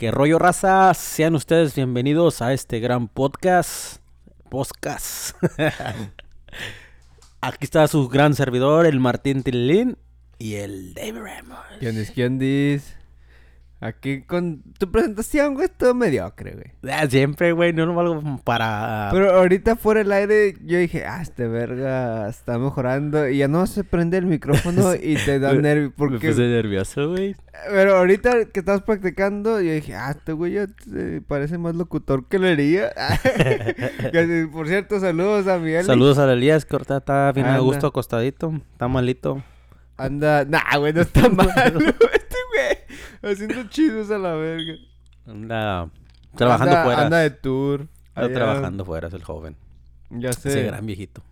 [0.00, 0.94] ¿Qué rollo raza?
[0.94, 4.00] Sean ustedes bienvenidos a este gran podcast.
[4.48, 5.36] Podcast.
[7.42, 9.98] Aquí está su gran servidor, el Martín Tilín
[10.38, 11.58] y el David Ramos.
[11.80, 12.12] ¿Quién es?
[12.12, 12.99] ¿Quién dice?
[13.82, 16.92] Aquí con tu presentación, güey, es todo mediocre, güey.
[16.94, 19.08] Ah, siempre, güey, no, no valgo para...
[19.10, 23.26] Pero ahorita fuera el aire, yo dije, ah, este verga está mejorando.
[23.26, 25.88] Y ya no se prende el micrófono y te da nervio.
[25.88, 26.28] Me Porque...
[26.28, 27.34] puse nervioso, güey.
[27.70, 32.28] Pero ahorita que estás practicando, yo dije, ah, este güey ya eh, parece más locutor
[32.28, 32.92] que leería.
[34.12, 35.86] Que, Por cierto, saludos a Miguel.
[35.86, 38.52] Saludos a Elías, que ahorita está bien a gusto acostadito.
[38.72, 39.42] Está malito.
[39.96, 41.94] Anda, nah, güey, no está mal.
[43.22, 44.74] Güey, haciendo chidos a la verga.
[45.26, 45.90] Anda
[46.36, 47.02] trabajando anda, fuera.
[47.04, 47.86] Anda de tour.
[48.08, 48.34] Está allá.
[48.34, 49.56] trabajando fuera, es el joven.
[50.10, 50.48] Ya sé.
[50.50, 51.22] Ese gran viejito.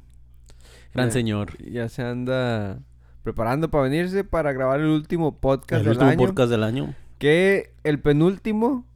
[0.95, 1.59] Gran Ya- señor.
[1.63, 2.79] Ya se anda
[3.23, 6.19] preparando para venirse para grabar el último podcast El del último año.
[6.19, 6.95] podcast del año.
[7.19, 8.87] Que el penúltimo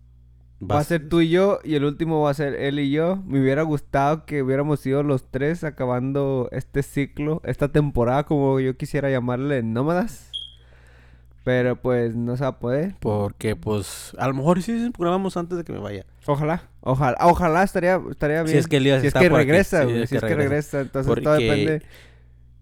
[0.62, 2.90] va a Vas- ser tú y yo y el último va a ser él y
[2.90, 3.16] yo.
[3.26, 8.76] Me hubiera gustado que hubiéramos sido los tres acabando este ciclo, esta temporada como yo
[8.76, 10.30] quisiera llamarle Nómadas.
[11.44, 12.94] Pero pues no se va a poder.
[13.00, 16.06] Porque, pues, a lo mejor sí grabamos antes de que me vaya.
[16.26, 18.52] Ojalá, ojalá, ojalá estaría, estaría bien.
[18.54, 20.34] Si es que Elías si es que aquí, regresa, güey, es si que es que
[20.34, 20.78] regresa.
[20.78, 21.82] regresa, entonces todo depende.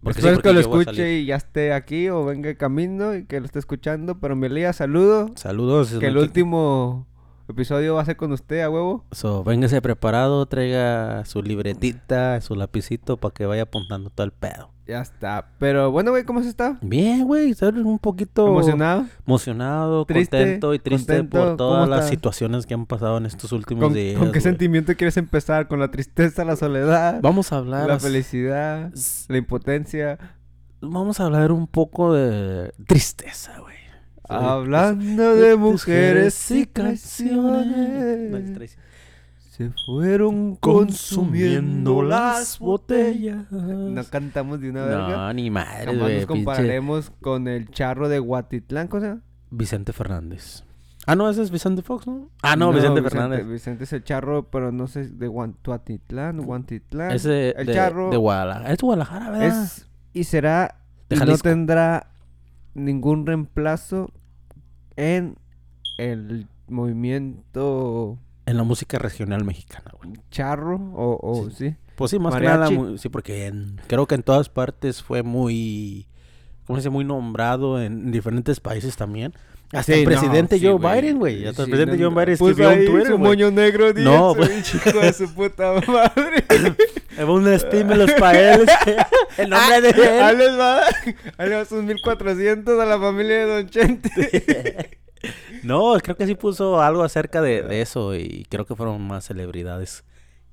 [0.03, 3.45] Porque Espero que lo escuche y ya esté aquí o venga camino y que lo
[3.45, 4.19] esté escuchando.
[4.19, 5.31] Pero mi Elías, saludo.
[5.37, 5.95] Saludos.
[6.01, 7.07] Que el último
[7.51, 9.05] episodio va a ser con usted, a huevo.
[9.13, 14.71] So, véngase preparado, traiga su libretita, su lapicito para que vaya apuntando todo el pedo.
[14.87, 15.53] Ya está.
[15.59, 16.77] Pero bueno, güey, ¿cómo has estado?
[16.83, 19.07] Bien, güey, estoy un poquito ¿Emocionado?
[19.25, 23.27] emocionado, Triste, contento y triste contento, por ¿cómo todas las situaciones que han pasado en
[23.27, 24.15] estos últimos ¿Con, días.
[24.19, 24.41] con qué güey.
[24.43, 25.69] sentimiento quieres empezar?
[25.69, 27.87] ¿Con la tristeza, la soledad, Vamos a hablar.
[27.87, 28.93] la felicidad,
[29.29, 30.19] la impotencia?
[30.81, 33.70] Vamos a hablar un poco de tristeza, güey.
[34.29, 38.29] Hablando de mujeres y canciones.
[39.51, 43.51] Se fueron consumiendo las botellas.
[43.53, 45.09] No cantamos de una verga.
[45.09, 49.21] No, ni madre, Jamás nos pinche compararemos con el charro de Guatitlán, cosa.
[49.51, 50.65] Vicente Fernández.
[51.07, 52.31] Ah, no, ese es Vicente Fox, ¿no?
[52.43, 53.47] Ah, no, Vicente, Fernández.
[53.47, 57.11] Vicente es el charro, pero no sé, de Guatitlán, Guatitlán.
[57.11, 58.73] Ese el de, charro de Guadalajara.
[58.73, 59.65] Es Guadalajara, ¿verdad?
[59.65, 62.13] es y será y no tendrá
[62.75, 64.13] ningún reemplazo
[65.01, 65.37] en
[65.99, 70.15] el movimiento En la música regional mexicana, güey.
[70.31, 71.75] charro o, o sí.
[71.97, 72.75] Pues sí, más Mariachi.
[72.75, 76.07] que nada, sí, porque en- creo que en todas partes fue muy,
[76.67, 76.91] ¿cómo se dice?
[76.91, 79.35] Muy nombrado en diferentes países también.
[79.73, 80.79] Hasta Sí, el no, presidente sí, Joe.
[80.79, 81.47] Biden, güey.
[81.47, 83.93] Hasta el Sí, presidente no, Joe Biden puso escribió ahí un Twitter, su moño negro,
[83.95, 86.45] No, no, chico de su puta madre.
[87.21, 88.67] Eh, Unos estímulos para él.
[89.39, 90.39] el nombre de Ahí él.
[90.39, 90.81] les va,
[91.39, 94.99] ahí les va sus 1400 a la familia de Don Chente.
[95.63, 99.27] No, creo que sí puso algo acerca de, de eso y creo que fueron más
[99.27, 100.03] celebridades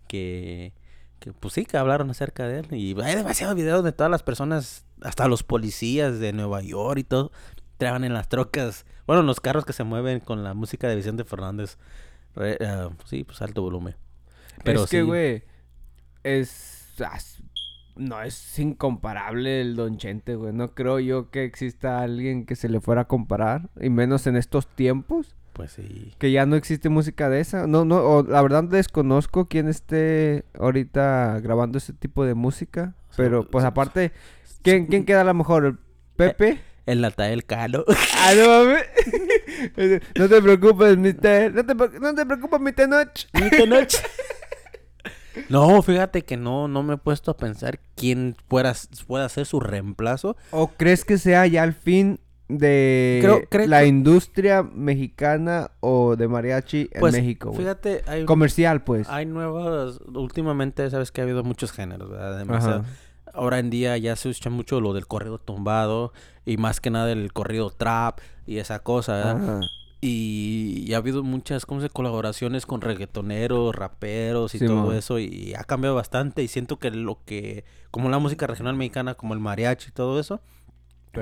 [0.09, 0.73] que,
[1.19, 2.67] que, pues sí, que hablaron acerca de él.
[2.71, 7.03] Y hay demasiados videos de todas las personas, hasta los policías de Nueva York y
[7.05, 7.31] todo,
[7.77, 10.97] traban en las trocas, bueno, en los carros que se mueven con la música de
[10.97, 11.77] Vicente Fernández.
[12.35, 13.95] Re- ah, sí, pues alto volumen.
[14.65, 15.43] Pero es que, sí.
[16.23, 16.73] Es...
[17.95, 20.53] No, es incomparable el Don Chente, güey.
[20.53, 23.69] No creo yo que exista alguien que se le fuera a comparar.
[23.79, 25.35] Y menos en estos tiempos.
[25.53, 26.13] Pues sí.
[26.19, 27.65] Que ya no existe música de esa.
[27.65, 32.93] No, no, o la verdad desconozco quién esté ahorita grabando ese tipo de música.
[33.15, 34.11] Pero, pues aparte,
[34.61, 35.65] ¿quién, quién queda a lo mejor?
[35.65, 35.77] ¿El
[36.15, 36.61] ¿Pepe?
[36.85, 37.83] El Natael Cano.
[38.15, 40.01] Ah, no mames.
[40.17, 41.53] No te preocupes, mister.
[41.53, 43.25] No te, no te preocupes, mi Tenoch.
[43.67, 43.97] noche.
[45.49, 48.73] No, fíjate que no, no me he puesto a pensar quién pueda,
[49.07, 50.35] pueda ser su reemplazo.
[50.51, 56.15] ¿O crees que sea ya el fin de Creo- creo la que- industria mexicana o
[56.15, 57.53] de mariachi en Pues, México?
[57.53, 59.09] Fíjate, hay, Comercial, pues.
[59.09, 62.37] hay nuevas, últimamente sabes que ha habido muchos géneros, ¿verdad?
[62.37, 62.85] Demasiado.
[63.33, 66.11] Ahora en día ya se escucha mucho lo del corrido tumbado
[66.45, 69.35] y más que nada el corrido trap y esa cosa, ¿verdad?
[69.43, 69.59] Ajá.
[69.99, 75.17] Y, y ha habido muchas ¿cómo se, colaboraciones con reggaetoneros, raperos y Sí, todo eso
[75.17, 79.33] y ha cambiado bastante y siento que lo que, como la música regional mexicana, como
[79.33, 80.39] el mariachi y todo eso,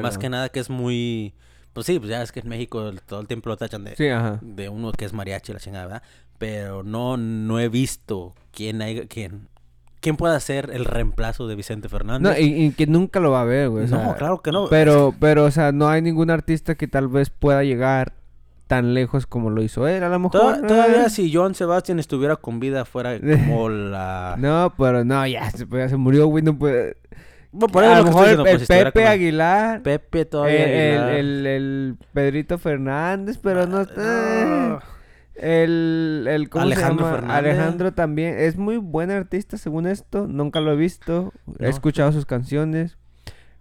[0.02, 1.34] más que nada que es muy,
[1.72, 3.96] pues sí, pues ya es que en México el- todo el tiempo lo tachan de,
[3.96, 4.08] Sí,
[4.42, 6.04] de uno que es mariachi la chingada, ¿verdad?
[6.38, 9.48] Pero no, no he visto quién hay, quién,
[10.02, 12.34] quién pueda ser el reemplazo de Vicente Fernández.
[12.34, 13.88] No, y, y que nunca lo va a ver, güey.
[13.88, 14.68] No, sea, claro que no.
[14.70, 18.14] Pero, pero, o sea, no hay ningún artista que tal vez pueda llegar
[18.68, 20.40] tan lejos como lo hizo él, a lo mejor.
[20.42, 21.10] Toda- todavía eh.
[21.10, 24.36] si Joan Sebastián estuviera con vida fuera como la...
[24.40, 26.98] No, pero no, ya se, ya se murió, güey, no puede...
[27.52, 30.98] Bueno, por a lo mejor diciendo, el, pues, estuviera Pepe Aguilar, Pepe todavía el, el,
[30.98, 31.16] Aguilar.
[31.16, 33.86] el- el Pedrito Fernández, pero no...
[33.98, 34.80] Ah,
[35.36, 37.20] El, el ¿cómo Alejandro se llama?
[37.28, 37.38] Fernández.
[37.54, 38.36] Alejandro también.
[38.40, 40.28] Es muy buen artista, según esto.
[40.28, 41.34] Nunca lo he visto.
[41.60, 42.98] He escuchado sus canciones.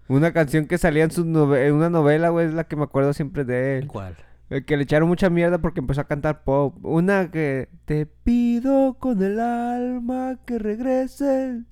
[0.07, 2.85] Una canción que salía en, su nove- en una novela, güey, es la que me
[2.85, 3.87] acuerdo siempre de él.
[3.89, 4.15] ¿Cuál?
[4.51, 6.77] El que le echaron mucha mierda porque empezó a cantar pop.
[6.85, 7.69] Una que...
[7.87, 11.63] Te pido con el alma que regreses.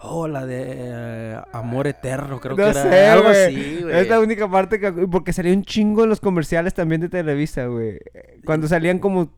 [0.00, 3.98] Oh, la de eh, Amor Eterno, creo No que era sé, algo así, güey.
[3.98, 4.92] Es la única parte que...
[4.92, 7.98] Porque salió un chingo en los comerciales también de Televisa, güey.
[8.44, 9.32] Cuando salían como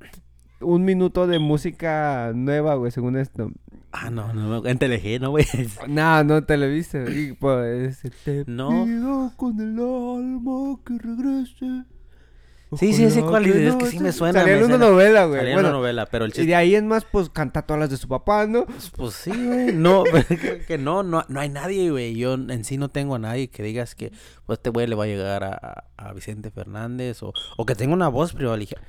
[0.61, 3.51] un minuto de música nueva, güey, según esto.
[3.93, 5.47] Ah, no, no, en Telegé, ¿no, güey?
[5.89, 7.05] No, no Televisa.
[7.11, 8.03] Y pues...
[8.25, 8.85] Te No.
[8.85, 11.85] pido con el alma que regrese.
[12.79, 15.41] Sí, sí, sí, cuál, es que sí me suena, Salía en una novela, güey.
[15.41, 16.47] Salía en una novela, pero el y chiste...
[16.47, 18.65] de ahí en más, pues, canta todas las de su papá, ¿no?
[18.97, 19.73] Pues sí, güey.
[19.73, 20.05] No,
[20.69, 22.15] que no, no, no hay nadie, güey.
[22.15, 24.13] Yo en sí no tengo a nadie que digas que
[24.47, 27.93] pues este güey le va a llegar a, a Vicente Fernández o, o que tenga
[27.95, 28.85] una voz privilegiada.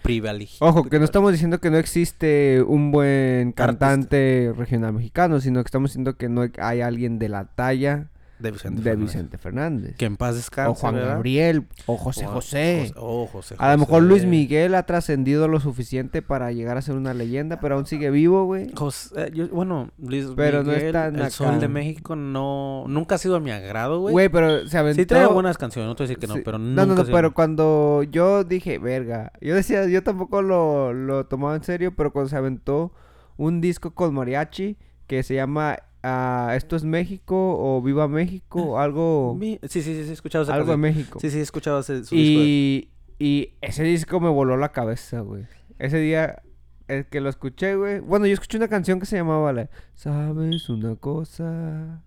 [0.60, 5.68] Ojo, que no estamos diciendo que no existe un buen cantante regional mexicano, sino que
[5.68, 8.10] estamos diciendo que no hay alguien de la talla
[8.42, 9.14] de Vicente de Fernández.
[9.14, 9.96] Vicente Fernández.
[9.98, 11.10] Que en paz descanse, O Juan ¿verdad?
[11.16, 12.80] Gabriel, o José O- José.
[12.88, 14.08] José- oh, José A lo mejor José.
[14.08, 18.10] Luis Miguel ha trascendido lo suficiente para llegar a ser una leyenda, pero aún sigue
[18.12, 18.72] vivo, güey.
[18.76, 21.30] José- eh, yo- bueno, Luis Pero no Miguel, es tan el acá.
[21.32, 24.12] Sol de México no nunca ha sido a mi agrado, güey.
[24.14, 25.02] Güey, pero se aventó...
[25.02, 26.42] Sí trae buenas canciones, no te voy a decir que no, Sí.
[26.44, 30.42] pero no, nunca no, no, sido- pero cuando yo dije, verga, yo decía, yo tampoco
[30.42, 32.92] lo, lo tomaba en serio, pero cuando se aventó
[33.38, 34.78] un disco con mariachi
[35.08, 40.14] que se llama Esto es México o Viva México, algo, Mi- Sí, sí, sí, he
[40.14, 40.78] escuchado esa algo de.
[40.78, 41.20] México.
[41.20, 42.90] Sí, sí, he escuchado ese, su disco de- y,
[43.20, 45.46] y ese disco me voló la cabeza, güey.
[45.78, 46.42] Ese día
[46.88, 48.00] el que lo escuché, güey.
[48.00, 52.02] Bueno, yo escuché una canción que se llamaba la ¿Sabes una cosa?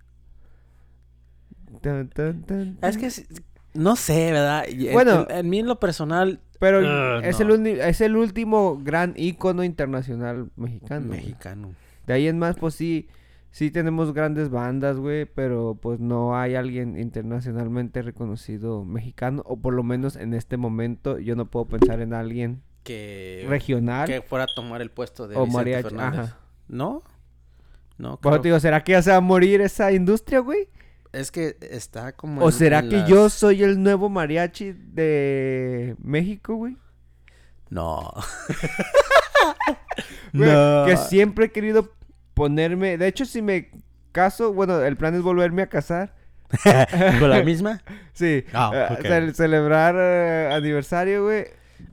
[1.81, 3.11] Tan, tan, tan, Ah, Es que
[3.75, 4.65] no sé, ¿verdad?
[4.69, 5.27] Y en- Bueno.
[5.29, 7.47] en, en mí en lo personal Pero Ah, es, no.
[7.47, 11.07] el uni- es el último gran ícono internacional mexicano.
[11.09, 11.19] güey.
[11.21, 11.75] mexicano.
[12.07, 13.09] De ahí en más, pues sí,
[13.55, 19.75] sí tenemos grandes bandas, güey, pero pues no hay alguien internacionalmente reconocido mexicano, o por
[19.75, 24.45] lo menos en este momento yo no puedo pensar en alguien Que, regional que fuera
[24.45, 25.83] a tomar el puesto de o Vicente mariachi.
[25.91, 26.21] Fernández.
[26.31, 26.39] Ajá.
[26.67, 27.03] ¿No?
[27.97, 30.69] No, eso creo- te digo, ¿será que ya se va a morir esa industria, güey?
[31.13, 34.73] es que está como ¿O en- será en que las- yo soy el nuevo mariachi
[34.73, 36.77] de México, güey?
[37.71, 38.13] No.
[40.33, 40.85] Güey, No.
[40.87, 41.93] Que siempre he querido
[42.35, 42.99] ponerme.
[42.99, 43.71] De hecho, si me
[44.13, 46.15] caso, bueno, el plan es volverme a casar.
[47.19, 47.81] ¿Con la misma?
[48.13, 48.45] Sí.
[48.53, 49.05] Ah, eh, ok.
[49.05, 51.47] cel- celebrar eh, aniversario, güey.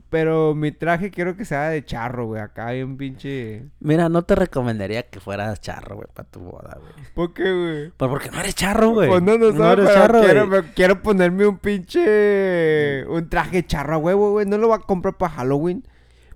[0.08, 2.42] Pero mi traje quiero que sea de charro, güey.
[2.42, 3.64] Acá hay un pinche.
[3.80, 6.92] Mira, no te recomendaría que fueras charro, güey, para tu boda, güey.
[7.14, 7.90] ¿Por qué, güey?
[7.96, 9.08] Pues porque no eres charro, güey.
[9.08, 10.62] Pues no, no, sabes, eres charro, quiero, güey.
[10.74, 13.04] quiero ponerme un pinche.
[13.08, 14.44] Un traje charro a huevo, güey.
[14.46, 15.82] No lo voy a comprar para Halloween.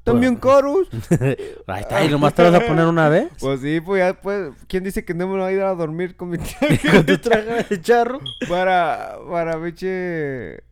[0.07, 0.87] También caros.
[1.67, 3.29] Ahí está, y nomás te vas a poner una vez.
[3.41, 4.53] Pues sí, pues ya, pues.
[4.69, 6.79] ¿Quién dice que no me voy a ir a dormir con mi traje?
[6.91, 8.21] Con tu traje de charro.
[8.49, 10.63] para, para, pinche.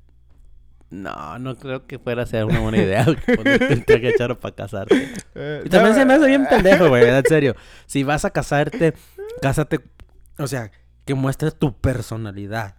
[0.90, 3.04] No, no creo que fuera a ser una buena idea
[3.36, 5.12] ponerte el traje de charro para casarte.
[5.34, 7.56] eh, Y también se me hace bien pendejo, güey, en serio.
[7.86, 8.94] Si vas a casarte,
[9.42, 9.80] cásate,
[10.38, 10.70] o sea,
[11.04, 12.76] que muestres tu personalidad.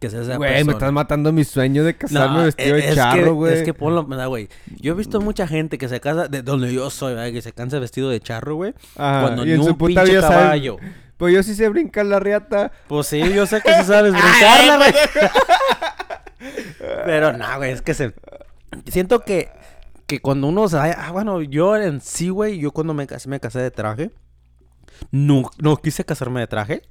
[0.00, 2.94] Que seas esa Güey, me estás matando mi sueño de casarme No, vestido es- de
[2.94, 3.54] charro, que- güey.
[3.54, 4.48] Es que ponlo, güey.
[4.76, 7.32] Yo he visto mucha gente que se casa, de donde yo soy, ¿verdad?
[7.32, 8.74] Que se cansa vestido de charro, güey.
[8.96, 10.76] Ajá, cuando y ni en su un puta pinche caballo.
[11.16, 12.70] Pues yo sí sé brincar la riata.
[12.86, 14.92] Pues sí, yo sé que sí sabes brincarla, güey.
[17.04, 18.14] Pero no, güey, es que se...
[18.86, 19.48] Siento que,
[20.06, 20.76] que cuando uno se.
[20.76, 24.10] Ah, bueno, yo en sí, güey, yo cuando me casé, me casé de traje.
[25.10, 26.82] No, no quise casarme de traje.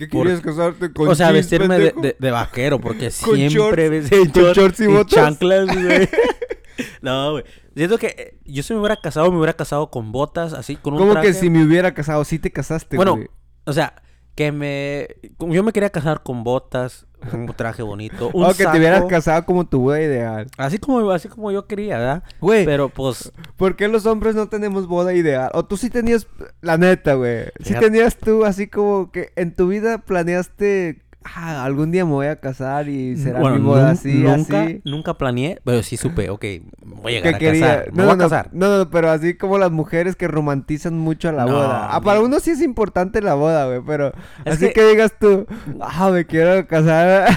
[0.00, 3.88] ¿Qué querías casarte con o sea, jeans, vestirme de, de- de vaquero, porque Con siempre
[3.90, 5.10] ves con shorts y botas.
[5.14, 6.08] chanclas, güey.
[7.02, 7.44] no, güey.
[7.76, 10.94] Siento que eh, yo si me hubiera casado, me hubiera casado con botas, así, con
[10.94, 11.28] un ¿Cómo traje.
[11.28, 12.24] que si me hubiera casado?
[12.24, 13.18] Sí te casaste, Bueno,
[13.64, 14.02] o sea,
[14.34, 15.08] que me...
[15.38, 19.44] Yo me quería casar con botas, un traje bonito, un O que te hubieras casado
[19.44, 20.46] como tu boda ideal.
[20.56, 22.22] Así como, así como yo quería, ¿verdad?
[22.40, 23.32] Güey, Pero pues...
[23.56, 25.50] ¿por qué los hombres no tenemos boda ideal?
[25.54, 26.26] O tú sí tenías,
[26.60, 27.46] la neta, güey.
[27.62, 32.26] Sí tenías tú así como que en tu vida planeaste, ah, algún día me voy
[32.26, 34.80] a casar y será bueno, mi boda así, nunca, así.
[34.84, 36.44] nunca planeé, pero sí supe, ok,
[36.84, 37.60] voy a llegar a quería.
[37.78, 38.48] casar, me No, voy no, a casar.
[38.52, 41.94] no, no, pero así como las mujeres que romantizan mucho la No, boda.
[41.94, 44.12] Ah, para uno sí es importante la boda, güey, pero
[44.44, 44.84] Es así que- que...
[44.88, 45.46] digas tú,
[45.80, 47.28] ah, me quiero casar.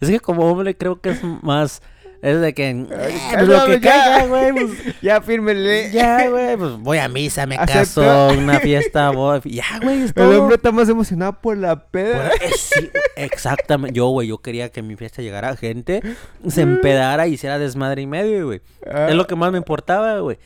[0.00, 1.80] Es que como hombre creo que es más
[2.22, 2.86] Es de que, eh,
[3.34, 3.90] pues lo que ya.
[3.90, 4.70] caiga, güey, pues,
[5.02, 5.90] Ya, fírmele.
[5.90, 8.00] ya, güey, pues voy a misa, me Acepto.
[8.00, 10.40] caso, una fiesta, voy, ya, güey, El todo.
[10.42, 12.30] hombre está más emocionado por la peda.
[12.40, 13.96] Eh, sí, exactamente.
[13.96, 16.00] Yo, güey, yo quería que mi fiesta llegara gente,
[16.46, 18.62] se empedara y hiciera desmadre y medio, güey.
[18.88, 19.08] Ah.
[19.10, 20.38] Es lo que más me importaba, güey.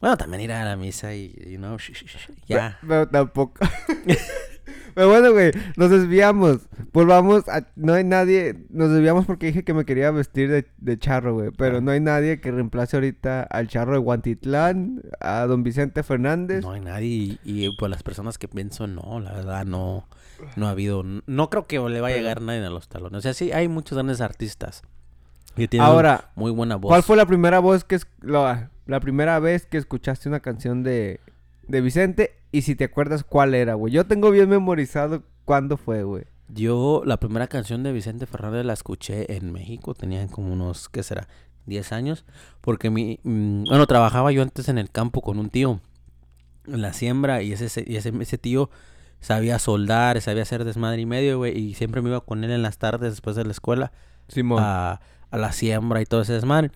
[0.00, 2.78] Bueno, también ir a la misa y, you know, sh- sh- sh- ya.
[2.86, 3.64] Pero tampoco.
[4.94, 6.58] Pero bueno, güey, nos desviamos.
[6.92, 7.66] Volvamos a...
[7.76, 8.64] No hay nadie...
[8.70, 11.50] Nos desviamos porque dije que me quería vestir de, de charro, güey.
[11.56, 11.80] Pero Ah.
[11.80, 16.62] no hay nadie que reemplace ahorita al charro de Guantitlán, a don Vicente Fernández.
[16.62, 20.06] No hay nadie y, y, pues las personas que pienso, no, la verdad, no,
[20.56, 23.18] no ha habido, no creo que le va a llegar nadie a los talones.
[23.18, 24.82] O sea, sí, hay muchos grandes artistas
[25.56, 26.90] que tienen Ahora, muy buena voz.
[26.90, 27.96] ¿cuál fue la primera voz que...
[27.96, 31.20] Es, la, la primera vez que escuchaste una canción de,
[31.66, 32.38] de Vicente?
[32.50, 33.92] Y si te acuerdas cuál era, güey.
[33.92, 36.24] Yo tengo bien memorizado cuándo fue, güey.
[36.48, 41.02] Yo, la primera canción de Vicente Fernández la escuché en México, tenía como unos, ¿qué
[41.02, 41.28] será?
[41.66, 42.24] 10 años,
[42.60, 45.80] porque mi, mm, bueno, trabajaba yo antes en el campo con un tío,
[46.66, 48.68] en la siembra, y ese, y ese, ese tío
[49.20, 52.62] sabía soldar, sabía hacer desmadre y medio, güey, y siempre me iba con él en
[52.62, 53.92] las tardes después de la escuela
[54.28, 54.62] Simón.
[54.62, 55.00] a,
[55.30, 56.70] a la siembra y todo ese desmadre.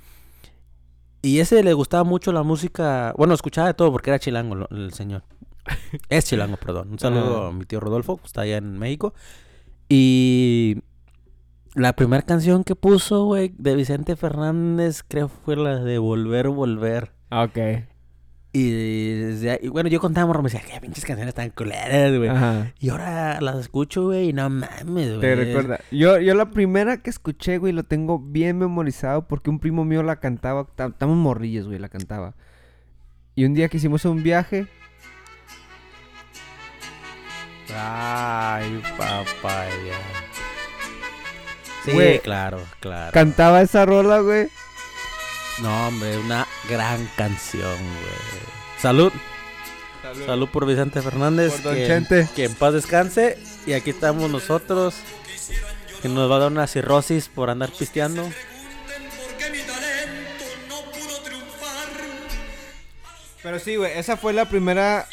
[1.23, 4.93] Y ese le gustaba mucho la música, bueno, escuchaba de todo porque era chilango el
[4.93, 5.23] señor.
[6.09, 6.91] Es chilango, perdón.
[6.93, 7.49] Un saludo Ah.
[7.49, 9.15] a mi tío Rodolfo, que está allá en México.
[9.89, 10.79] Y
[11.75, 17.13] la primera canción que puso, güey, de Vicente Fernández, creo fue la de Volver, Volver.
[17.33, 17.59] Ok.
[18.59, 22.17] Y, desde ahí- y bueno, yo contaba, morro, me decía, qué pinches canciones tan culeras,
[22.17, 22.31] güey.
[22.81, 25.21] Y ahora las escucho, güey, y no mames, güey.
[25.21, 25.81] Te recuerda.
[25.91, 30.03] Yo, yo la primera que escuché, güey, lo tengo bien memorizado porque un primo mío
[30.03, 30.65] la cantaba.
[30.75, 32.35] ta- Estamos morrillos, güey, la cantaba.
[33.35, 34.67] Y un día que hicimos un viaje,
[37.79, 39.99] Ay, papaya.
[41.85, 43.13] Sí, Güey, claro, claro.
[43.13, 44.49] cantaba esa rola, güey.
[45.63, 48.57] No, hombre, una gran canción, güey.
[48.79, 49.13] Salud.
[50.27, 51.53] Salud por Vicente Fernández.
[51.55, 52.29] Por Don que, Chente.
[52.35, 53.39] que en paz descanse.
[53.67, 54.95] Y aquí estamos nosotros.
[56.03, 58.29] Que nos va a dar una cirrosis por andar pisteando.
[63.43, 65.07] Pero sí, güey, esa fue la primera.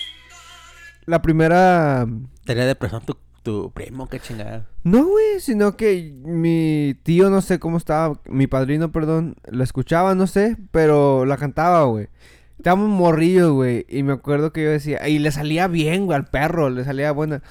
[1.05, 2.05] La primera.
[2.45, 4.65] Tenía depresión tu, tu primo, qué chingada.
[4.83, 10.15] No, güey, sino que mi tío, no sé cómo estaba, mi padrino, perdón, la escuchaba,
[10.15, 12.07] no sé, pero la cantaba, güey.
[12.57, 16.25] Estábamos morrillos, güey, y me acuerdo que yo decía, y le salía bien, güey, al
[16.25, 17.41] perro, le salía buena.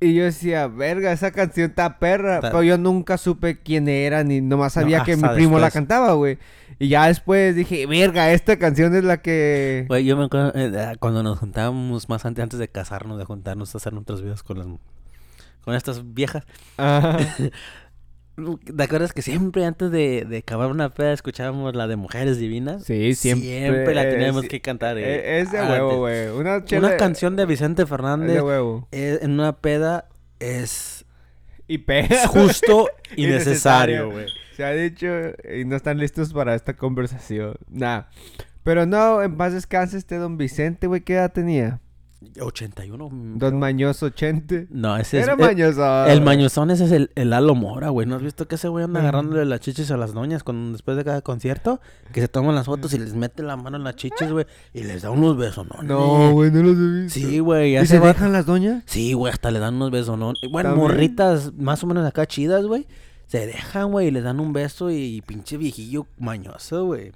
[0.00, 4.22] Y yo decía, verga, esa canción está perra, Está- pero yo nunca supe quién era,
[4.22, 6.38] ni nomás No, sabía que mi primo la cantaba, güey.
[6.78, 9.86] Y ya después dije, verga, esta canción es la que...
[9.88, 13.74] Güey, yo me acuerdo eh, cuando nos juntábamos más antes, antes de casarnos, de juntarnos
[13.74, 14.68] a hacer otros videos con las
[15.62, 16.44] con estas viejas.
[16.76, 17.18] Ajá.
[18.76, 22.84] ¿Te acuerdas que siempre antes de, de acabar una peda escuchábamos la de Mujeres Divinas?
[22.84, 23.48] Sí, siempre.
[23.48, 24.96] Siempre la teníamos es- que cantar.
[24.96, 25.72] eh, eh, Es de antes.
[25.72, 26.28] huevo, güey.
[26.28, 28.86] Una, Una chela- canción de Vicente es Fernández de huevo.
[28.92, 31.04] eh, en una peda es
[31.66, 32.28] Y pega.
[32.28, 34.26] justo y necesario, güey.
[34.56, 35.06] Se ha dicho
[35.52, 37.54] y no están listos para esta conversación.
[37.68, 38.02] Nah.
[38.62, 41.00] Pero no, en paz descanse este don Vicente, güey.
[41.00, 41.80] ¿Qué edad tenía?
[42.40, 43.08] 81.
[43.10, 44.66] mm, Don Mañoso 80.
[44.70, 45.24] No, ese es.
[45.24, 46.06] Era eh, mañoso.
[46.06, 48.06] El mañozón ese es el, el Lalo Mora, güey.
[48.06, 49.02] ¿No has visto que ese güey anda Mm.
[49.02, 51.80] agarrándole las chichis a las doñas cuando, después de cada concierto?
[52.12, 54.46] Que se toman las fotos y les mete la mano en las chichis, güey.
[54.74, 55.82] Y les da unos besos, ¿no?
[55.82, 57.20] No, güey, no los he visto.
[57.20, 57.78] Sí, güey.
[57.78, 58.82] ¿Y se dejan las doñas?
[58.86, 60.32] Sí, güey, hasta le dan unos besos, ¿no?
[60.50, 60.88] Bueno, ¿También?
[60.88, 62.86] morritas más o menos acá chidas, güey.
[63.28, 67.12] Se dejan, güey, y les dan un beso y pinche viejillo mañoso, güey.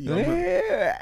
[0.00, 0.92] Hombre, Eh,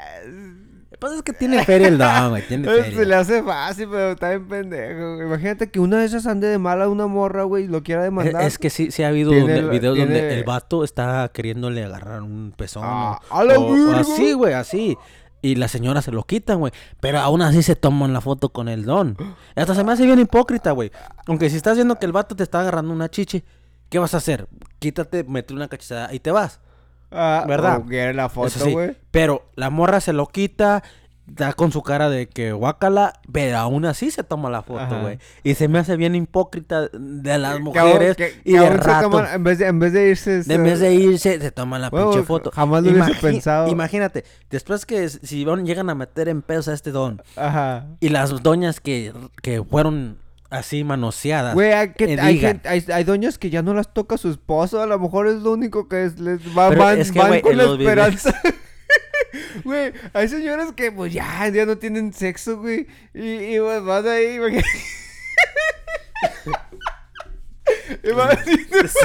[0.99, 2.47] Pasa es que tiene feria el don, güey.
[2.47, 3.19] Tiene Se le feria.
[3.19, 5.21] hace fácil, pero está bien pendejo.
[5.21, 8.01] Imagínate que una de esas ande de mala a una morra, güey, y lo quiera
[8.01, 8.41] Es, demandar.
[8.43, 11.83] es que sí, sí ha habido Tiene donde- el- videos donde el vato está queriéndole
[11.83, 12.83] agarrar un pezón.
[12.85, 13.99] Ah, o- ¡a la o- o verga!
[14.01, 14.97] así, güey, así.
[15.43, 16.73] Y la señora se lo quitan, güey.
[16.99, 19.15] Pero aún así se toman la foto con el don.
[19.55, 20.91] Hasta se me hace bien hipócrita, güey.
[21.27, 23.43] Aunque si estás viendo que el vato te está agarrando una chichi,
[23.89, 24.47] ¿qué vas a hacer?
[24.79, 26.59] Quítate, mete una cachizada y te vas.
[27.11, 27.83] Ah, ¿verdad?
[28.13, 28.75] la foto, sí.
[29.11, 30.83] Pero la morra se lo quita,
[31.25, 35.19] da con su cara de que guácala, pero aún así se toma la foto, güey.
[35.43, 39.09] Y se me hace bien hipócrita de las mujeres que- y que de se rato.
[39.09, 40.43] toman- en, vez de, en vez de irse...
[40.43, 42.51] De en vez de irse, se toman la Bueno, pinche foto.
[42.51, 43.67] jamás lo hubiese pensado.
[43.69, 47.87] Imagínate, después que si van- llegan a meter en pedos a este don Ajá.
[47.99, 49.11] y las doñas que,
[49.41, 50.17] que fueron
[50.49, 51.53] así manoseadas.
[51.53, 54.29] Güey, hay, que- eh, hay, gente- hay, hay doñas que ya no las toca su
[54.31, 54.81] esposo.
[54.81, 57.27] A lo mejor es lo único que es, les va, Pero van, es que, van
[57.29, 58.41] güey, con la esperanza.
[59.65, 62.87] Güey, hay señoras que pues ya, ya no tienen sexo, güey.
[63.13, 64.67] Y, y pues, vas ahí, imagínate.
[68.03, 68.37] y vas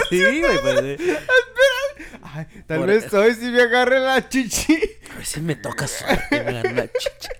[0.08, 1.12] Sí, güey, pues, sí.
[2.22, 4.78] Ay, tal Por- vez hoy si me agarre la chichi.
[5.12, 7.30] A ver si me toca suerte y me una chicha.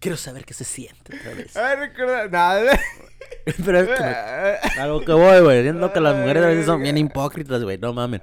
[0.00, 1.56] Quiero saber qué se siente otra vez.
[1.56, 2.26] Ay, recuerda.
[2.28, 2.80] Nada.
[3.64, 5.62] Pero es que me- a lo que voy, güey.
[5.62, 7.78] Siento que las mujeres a veces son bien hipócritas, güey.
[7.78, 8.22] No mames.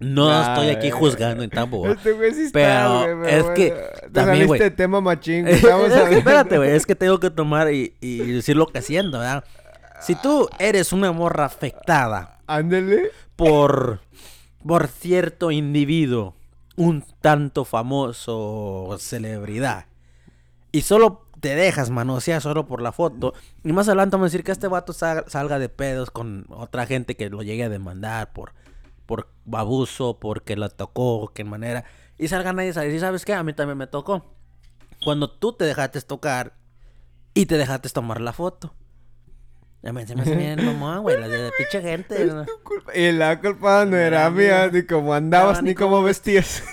[0.00, 1.88] No Nah, estoy aquí juzgando en tampoco.
[1.90, 4.70] Este güey sí está, Pero güey, es que Te también, güey.
[4.70, 5.46] tema machín.
[5.48, 6.70] Es que espérate, güey.
[6.70, 9.44] Es que tengo que tomar y, y decir lo que siento, ¿verdad?
[10.00, 13.10] Si tú eres una morra afectada Ándele.
[13.36, 14.00] por,
[14.66, 16.34] por cierto individuo,
[16.76, 19.86] un tanto famoso celebridad,
[20.74, 24.42] y solo te dejas manosear solo por la foto, y más adelante vamos a decir
[24.42, 28.32] que este vato sa- salga de pedos con otra gente que lo llegue a demandar
[28.32, 28.54] por,
[29.06, 31.84] por abuso, porque la tocó, qué manera,
[32.18, 33.34] y salgan ahí y decir, ¿sabes qué?
[33.34, 34.34] A mí también me tocó.
[35.04, 36.54] Cuando tú te dejaste tocar
[37.34, 38.74] y te dejaste tomar la foto.
[39.84, 42.24] Ya me, se me hace bien mamón, güey, la de pinche gente.
[42.24, 42.46] ¿no?
[42.94, 46.64] Y la culpa no era mía, ni cómo andabas, No, ni ni cómo vestías.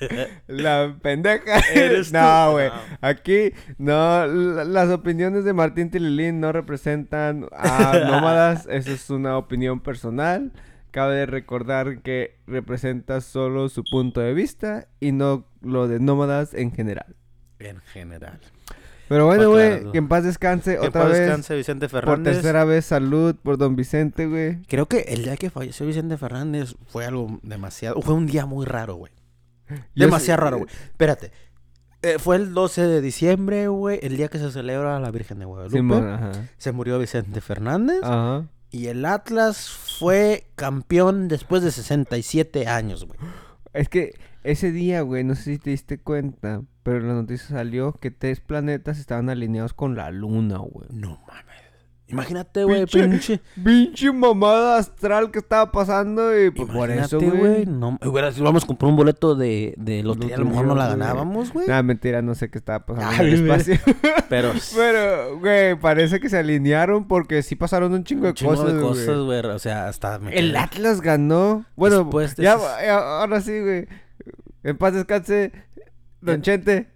[0.48, 1.60] la pendeja.
[1.72, 2.16] Eres tú.
[2.18, 2.68] no, güey.
[2.68, 2.74] No.
[3.02, 8.66] Aquí, no, la- las opiniones de Martín Tililín no representan a nómadas.
[8.68, 10.50] Eso es una opinión personal.
[10.90, 16.52] Cabe de recordar que representa solo su punto de vista y no lo de nómadas
[16.52, 17.14] en general.
[17.60, 18.40] En general.
[19.08, 21.20] Pero bueno, güey, que en paz descanse Que otra paz vez.
[21.20, 22.34] descanse Vicente Por Fernández.
[22.34, 24.62] tercera vez, salud por don Vicente, güey.
[24.62, 28.00] Creo que el día que falleció Vicente Fernández fue algo demasiado.
[28.02, 29.12] Fue un día muy raro, güey.
[29.94, 30.70] Demasiado sé- raro, güey.
[30.70, 31.32] Espérate.
[32.02, 33.98] Eh, fue el 12 de diciembre, güey.
[34.02, 35.76] El día que se celebra la Virgen de Guadalupe.
[35.78, 36.32] Simón, ajá.
[36.58, 38.00] Se murió Vicente Fernández.
[38.02, 38.44] Ajá.
[38.70, 43.18] Y el Atlas fue campeón después de 67 años, güey.
[43.72, 44.14] Es que
[44.46, 48.10] ese día, güey, no sé si te diste cuenta, pero en la noticia salió que
[48.10, 50.86] tres planetas estaban alineados con la luna, güey.
[50.90, 51.56] No mames.
[52.08, 54.12] Imagínate, güey, Pinche- pinche.
[54.12, 57.66] Mamada astral que estaba pasando y pues, por eso, güey.
[57.66, 60.36] No, hubiera sido, vamos a comprar un boleto de, de lotería.
[60.36, 61.66] A lo mejor no la ganábamos, güey.
[61.66, 63.74] Nah, mentira, no sé qué estaba pasando Ay, en el espacio.
[64.28, 64.52] Pero.
[64.76, 68.66] pero, güey, parece que se alinearon porque sí pasaron un chingo de un chingo cosas,
[68.66, 68.84] de güey.
[68.88, 69.40] cosas, güey.
[69.40, 70.20] O sea, hasta.
[70.20, 71.64] me El Atlas ganó.
[71.74, 73.88] Bueno, Después de ya, esos- ya, ahora sí, güey.
[74.66, 75.52] En paz descanse,
[76.20, 76.42] Don Ya.
[76.42, 76.88] Chente.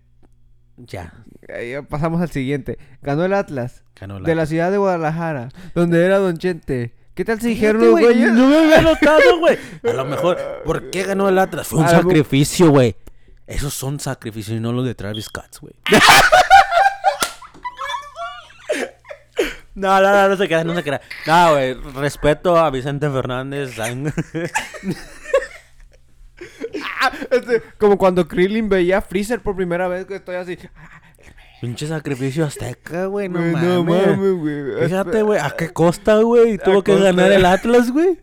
[0.76, 1.12] Ya.
[1.46, 2.78] Eh, pasamos al siguiente.
[3.00, 3.84] Ganó el Atlas.
[3.94, 6.96] Ganó De la ciudad de Guadalajara, donde era Don Chente.
[7.14, 8.16] ¿Qué tal si dijeron güey?
[8.16, 9.56] No me había notado, güey.
[9.88, 10.36] A lo mejor.
[10.64, 11.68] ¿Por qué ganó el Atlas?
[11.68, 12.96] Fue un A sacrificio, güey.
[13.46, 15.74] Esos son sacrificios y no los de Travis Scott, güey.
[19.72, 21.00] No, no, no, no se crea, no se crea.
[21.26, 23.76] No, güey, respeto a Vicente Fernández.
[27.30, 30.58] Este, como cuando Krillin veía a Freezer por primera vez, que estoy así.
[31.60, 33.68] Pinche sacrificio azteca, güey, no Güey, mames.
[33.68, 34.84] no mames, güey.
[34.86, 36.56] Fíjate, güey, ¿a qué costa, güey?
[36.58, 38.18] Tuvo que costa ganar el Atlas, güey.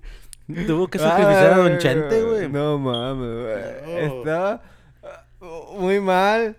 [0.65, 2.49] Tuvo que sacrificar a Don Chente, güey.
[2.49, 4.05] No mames, güey.
[4.05, 4.61] Estaba
[5.41, 6.57] uh, muy mal,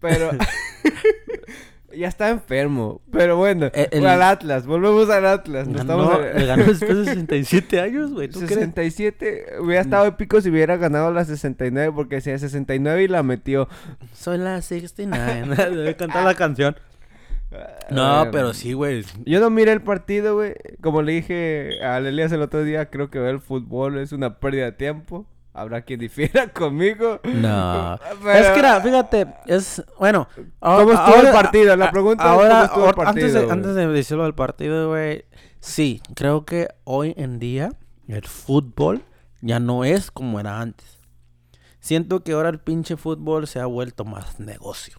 [0.00, 0.30] pero
[1.96, 3.00] ya está enfermo.
[3.10, 5.66] Pero bueno, Eh, el- al Atlas, volvemos al Atlas.
[5.68, 8.28] nos Ganó, estamos- le ganó después de 67 años, güey.
[8.28, 8.54] ¿Tú crees?
[8.54, 13.68] 67, hubiera estado épico si hubiera ganado la 69, porque decía 69 y la metió.
[14.14, 15.56] Soy la 69.
[15.70, 16.76] Debe cantar la canción.
[17.90, 19.04] No, Ah, pero sí, güey.
[19.26, 20.54] Yo no miré el partido, güey.
[20.80, 24.38] Como le dije a Elias el otro día, creo que ver el fútbol es una
[24.40, 25.26] pérdida de tiempo.
[25.54, 27.20] Habrá quien difiera conmigo.
[27.24, 27.98] No.
[28.22, 29.82] Pero- Es que, era, fíjate, es.
[29.98, 30.26] Bueno.
[30.60, 31.76] ¿Cómo estuvo el partido?
[31.76, 34.34] La pregunta es, ahora, ¿cómo estuvo el ahora- antes, partido, de, antes de decirlo del
[34.34, 35.24] partido, güey.
[35.60, 37.70] Sí, creo que hoy en día
[38.08, 39.02] el fútbol
[39.42, 40.98] ya no es como era antes.
[41.80, 44.98] Siento que ahora el pinche fútbol se ha vuelto más negocio.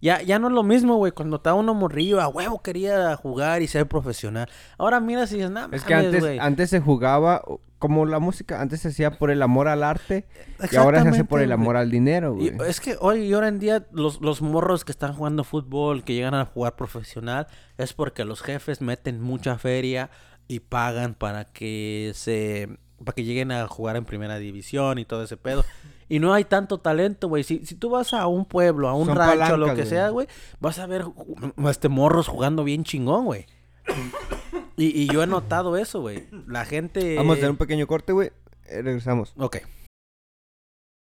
[0.00, 1.12] Ya, ya no es lo mismo, güey.
[1.12, 4.48] Cuando estaba uno morrillo, a huevo quería jugar y ser profesional.
[4.78, 7.42] Ahora mira si es nada Es que antes, antes se jugaba
[7.78, 10.26] como la música, antes se hacía por el amor al arte
[10.70, 12.68] y ahora se hace por el amor al dinero, Y güey.
[12.70, 16.14] es que hoy y ahora en día los, los morros que están jugando fútbol, que
[16.14, 20.10] llegan a jugar profesional, es porque los jefes meten mucha feria
[20.48, 22.68] y pagan para que se
[23.04, 25.64] para que lleguen a jugar en primera división y todo ese pedo.
[26.08, 27.44] Y no hay tanto talento, güey.
[27.44, 30.26] Si, si tú vas a un pueblo, a un Son rancho, lo que sea, güey,
[30.58, 31.04] vas a ver
[31.70, 33.46] este morros jugando bien chingón, güey.
[34.76, 36.26] Y, y yo he notado eso, güey.
[36.46, 37.16] La gente...
[37.16, 38.30] Vamos a hacer un pequeño corte, güey.
[38.66, 39.32] Eh, regresamos.
[39.36, 39.56] Ok.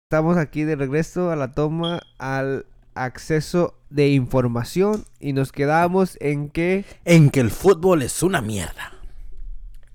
[0.10, 6.50] Estamos aquí de regreso a la toma al acceso de información y nos quedamos en
[6.50, 8.94] que En que el fútbol es una mierda.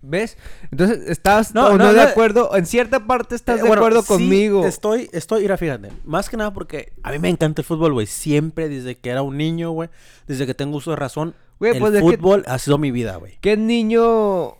[0.05, 0.37] ¿Ves?
[0.73, 2.03] Entonces, ¿estás No, o no, no, de no.
[2.03, 2.57] acuerdo?
[2.57, 4.67] En cierta parte estás Eh, de bueno, acuerdo sí, conmigo.
[4.67, 5.91] Estoy, estoy, mira, fíjate.
[6.05, 8.07] Más que nada porque a mí me encanta el fútbol, güey.
[8.07, 9.89] Siempre, desde que era un niño, güey.
[10.27, 11.35] Desde que tengo uso de razón.
[11.63, 13.39] Güey, el pues, es que- fútbol ha sido mi vida, güey.
[13.41, 14.57] ¿Qué niño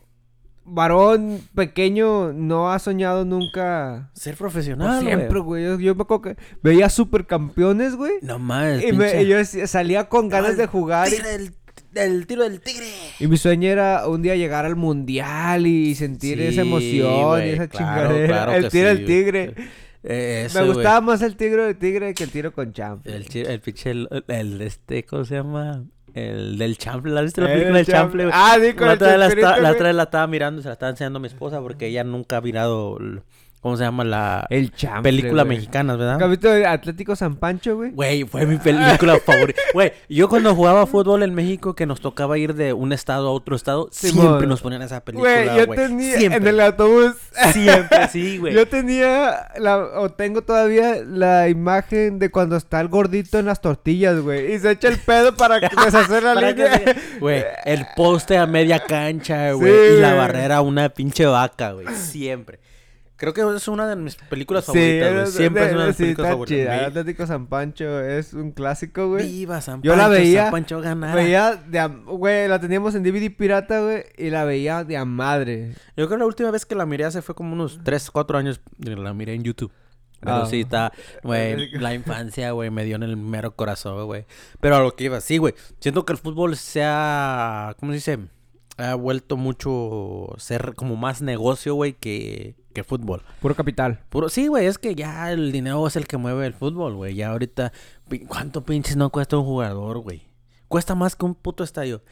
[0.65, 5.65] varón pequeño no ha soñado nunca Ser profesional, siempre, güey.
[5.65, 8.13] Yo, yo me acuerdo que veía supercampeones, güey.
[8.23, 9.37] No mames, Y me- yo
[9.67, 11.09] salía con ganas de jugar.
[11.09, 11.51] y- Tigre
[11.91, 12.87] del, tiro del tigre.
[13.19, 17.67] Y mi sueño era un día llegar al mundial y sentir esa emoción y esa
[17.67, 18.27] claro, chingadera.
[18.29, 19.55] claro el tiro del tigre.
[20.05, 23.05] Eh, Me gustaba más el tiro del tigre que el tiro con champ.
[23.07, 25.85] El, el pinche, el, el este, ¿cómo se llama?
[26.15, 28.25] El del chample, ¿la viste la El película del Chample.
[28.25, 28.39] chample?
[28.39, 30.63] Ah, sí, con la el otra vez la, la otra vez la estaba mirando y
[30.63, 33.23] se la estaba enseñando a mi esposa porque ella nunca ha mirado, el-
[33.63, 34.05] ¿cómo se llama?
[34.05, 34.73] La El
[35.03, 36.19] película mexicana, ¿verdad?
[36.19, 37.93] Capítulo de Atlético San Pancho, güey.
[37.93, 39.61] Güey, fue mi película favorita.
[39.73, 43.31] Güey, yo cuando jugaba fútbol en México, que nos tocaba ir de un estado a
[43.31, 45.79] otro estado, siempre nos ponían esa película, Güey, yo güey.
[45.79, 46.39] tenía Siempre.
[46.41, 47.13] en el autobús.
[47.53, 48.53] Siempre, sí, güey.
[48.53, 53.61] Yo tenía la, o tengo todavía la imagen de cuando está el gordito en las
[53.61, 54.53] tortillas, güey.
[54.55, 56.97] Y se echa el pedo para deshacer la Para línea.
[57.21, 59.97] Güey, el poste a media cancha, Sí, güey.
[59.99, 61.87] y la barrera una pinche vaca, güey.
[61.95, 62.59] Siempre.
[63.23, 65.27] Creo que es una de mis películas Sí, favoritas, güey.
[65.29, 66.59] Siempre es una de mis sí, películas favoritas.
[66.77, 66.87] chida.
[66.87, 69.29] Atlético San Pancho es un clásico, güey.
[69.31, 71.15] Viva San Yo la Pancho, veía- San Pancho ganara.
[71.15, 75.71] Veía de güey, la teníamos en DVD pirata, güey, y la veía de a madre.
[75.97, 78.39] Yo creo que la última vez que la miré hace fue como unos 3, 4
[78.39, 78.61] años.
[78.79, 79.71] La miré en YouTube.
[80.19, 80.47] Pero Ah.
[80.47, 84.25] sí, está, güey, la infancia, güey, me dio en el mero corazón, güey.
[84.61, 85.55] Pero a lo que iba, sí, güey.
[85.79, 88.19] Siento que el fútbol se ha, ¿cómo se dice?
[88.79, 93.23] Ha vuelto mucho ser como más negocio, güey, que, que fútbol.
[93.41, 94.01] Puro capital.
[94.09, 97.15] Puro, sí, güey, es que ya el dinero es el que mueve el fútbol, güey.
[97.15, 97.73] Ya ahorita,
[98.29, 100.23] ¿cuánto pinches no cuesta un jugador, güey?
[100.69, 102.03] Cuesta más que un puto estadio.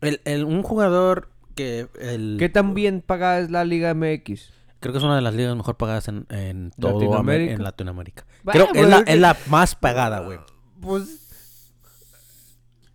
[0.00, 2.36] El, el, un jugador que el...
[2.38, 4.50] ¿Qué tan bien pagada es la Liga MX?
[4.80, 7.18] Creo que es una de las ligas mejor pagadas en, en todo ¿Latinoamérica?
[7.20, 7.52] América.
[7.54, 8.26] en Latinoamérica.
[8.46, 10.38] Creo es la, que- es la más pagada, güey.
[10.80, 11.26] Pues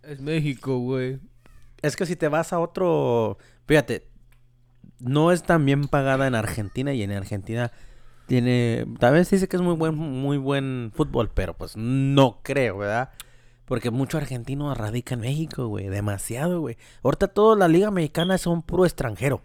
[0.02, 1.18] es México, güey.
[1.82, 3.36] Es que si te vas a otro...
[3.66, 4.08] Fíjate,
[5.04, 7.70] no es tan bien pagada en Argentina y en Argentina
[8.26, 8.86] tiene...
[8.98, 13.10] Tal vez dice que es muy buen, muy buen fútbol, pero pues no creo, ¿verdad?
[13.66, 15.88] Porque mucho argentino radica en México, güey.
[15.88, 16.76] Demasiado, güey.
[17.02, 19.42] Ahorita toda la liga mexicana son puro extranjero.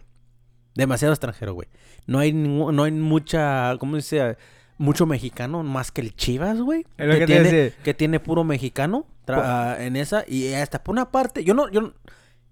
[0.74, 1.68] Demasiado extranjero, güey.
[2.06, 4.36] No hay no hay mucha, ¿cómo dice?
[4.78, 6.86] Mucho mexicano más que el Chivas, güey.
[6.96, 9.06] Que te tiene, que tiene puro mexicano
[9.78, 10.24] en esa.
[10.26, 11.92] Y hasta por una parte, yo no, yo, no-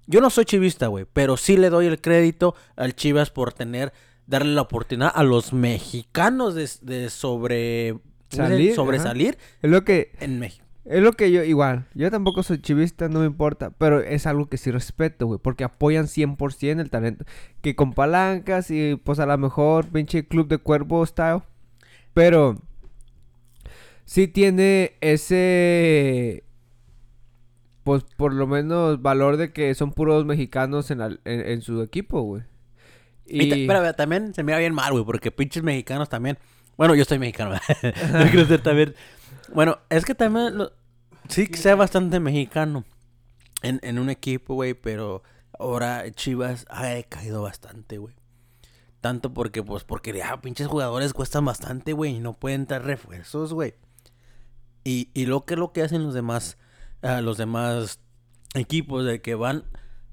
[0.08, 1.06] yo no soy chivista, güey.
[1.12, 3.92] Pero sí le doy el crédito al Chivas por tener,
[4.26, 7.96] darle la oportunidad a los mexicanos de, de sobre.
[8.30, 10.62] Salir, sobresalir Es lo que en México.
[10.84, 14.50] es lo que yo igual, yo tampoco soy chivista, no me importa, pero es algo
[14.50, 17.24] que sí respeto, güey, porque apoyan 100% el talento
[17.62, 21.40] que con palancas y pues a lo mejor pinche club de cuervo style,
[22.12, 22.60] pero
[24.04, 26.44] sí tiene ese
[27.88, 31.80] pues por lo menos valor de que son puros mexicanos en, la- en, en su
[31.80, 32.42] equipo, güey.
[33.24, 33.66] Y...
[33.66, 36.36] pero también se mira bien mal, güey, porque pinches mexicanos también.
[36.76, 37.54] Bueno, yo soy mexicano.
[37.82, 38.94] Yo quiero ser también.
[39.54, 40.70] Bueno, es que también lo-
[41.30, 42.84] sí que sea bastante mexicano
[43.62, 45.22] en, en un equipo, güey, pero
[45.58, 48.14] ahora Chivas ha caído bastante, güey.
[49.00, 53.54] Tanto porque, pues, porque ya pinches jugadores cuestan bastante, güey, y no pueden dar refuerzos,
[53.54, 53.72] güey.
[54.84, 56.58] Y, y lo que lo que hacen los demás,
[57.02, 58.00] ah, los demás
[58.54, 59.64] equipos de que van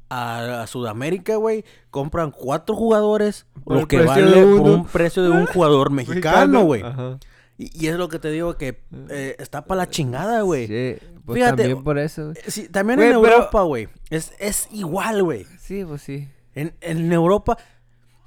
[0.09, 5.29] a, a Sudamérica, güey, compran cuatro jugadores, Por lo que vale por un precio de
[5.29, 6.83] un jugador mexicano, güey.
[7.57, 10.67] Y, y es lo que te digo que eh, está para la chingada, güey.
[10.67, 12.33] Sí, pues Fíjate, también por eso.
[12.47, 13.89] sí, también en Europa, güey.
[14.09, 15.45] Es, es igual, güey.
[15.59, 16.29] Sí, pues sí.
[16.53, 17.57] En, en Europa,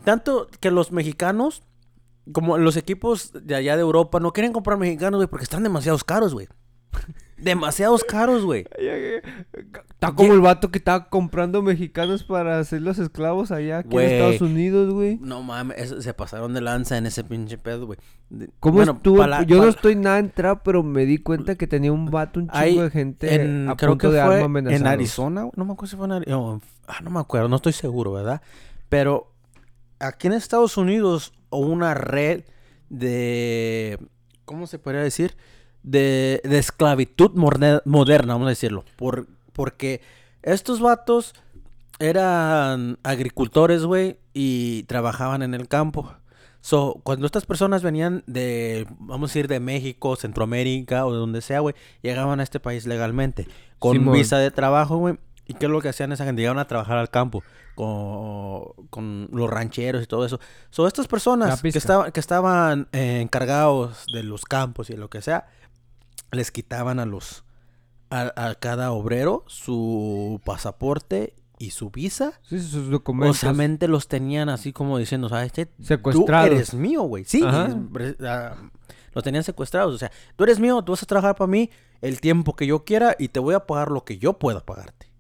[0.05, 1.63] tanto que los mexicanos,
[2.33, 6.05] como los equipos de allá de Europa, no quieren comprar mexicanos, güey, porque están demasiados
[6.05, 6.49] caros, güey.
[7.39, 8.67] demasiados caros, güey.
[9.91, 14.03] Está como el vato que estaba comprando mexicanos para hacer los esclavos allá aquí en
[14.13, 15.19] Estados Unidos, güey.
[15.21, 17.99] No mames, se pasaron de lanza en ese pinche pedo, güey.
[18.61, 19.27] ¿Cómo bueno, estuvo?
[19.27, 22.49] la- Yo no estoy nada entrado, pero me di cuenta que tenía un vato, un
[22.49, 24.87] chingo de gente en, a creo punto que de fue arma en.
[24.87, 28.13] Arizona, no me acuerdo si fue en Arizona, ah, no me acuerdo, no estoy seguro,
[28.13, 28.43] ¿verdad?
[28.89, 29.33] Pero
[29.99, 32.45] aquí en Estados Unidos hubo una red
[32.91, 33.99] de,
[34.45, 35.37] ¿cómo se podría decir?
[35.83, 40.03] De, de esclavitud moderna, vamos a decirlo, por, porque
[40.43, 41.35] estos vatos
[41.99, 46.13] eran agricultores, güey, y trabajaban en el campo.
[46.61, 51.41] So, cuando estas personas venían de, vamos a decir, de México, Centroamérica o de donde
[51.41, 53.49] sea, güey, llegaban a este país legalmente.
[53.79, 54.15] Con Simón.
[54.15, 55.19] visa de trabajo, güey.
[55.47, 56.43] ¿Y qué es lo que hacían esa gente?
[56.43, 57.43] Llegaban a trabajar al campo
[57.75, 60.41] con, con los rancheros y todo eso.
[60.71, 61.79] So, estas personas que, pizca.
[61.79, 65.47] estaban que estaban eh, encargados de los campos y lo que sea,
[66.33, 67.45] les quitaban a los
[68.11, 73.39] a, a cada obrero su pasaporte y su visa, Sí, sus o documentos.
[73.39, 73.53] sea,
[73.89, 75.67] los tenían así como diciendo, ¿sabes qué?
[75.67, 76.51] Tú Secuestrados.
[76.51, 77.25] eres mío, güey.
[77.25, 78.55] Sí, ah,
[79.13, 79.95] los tenían secuestrados.
[79.95, 82.85] O sea, tú eres mío, tú vas a trabajar para mí el tiempo que yo
[82.85, 85.11] quiera y te voy a pagar lo que yo pueda pagarte.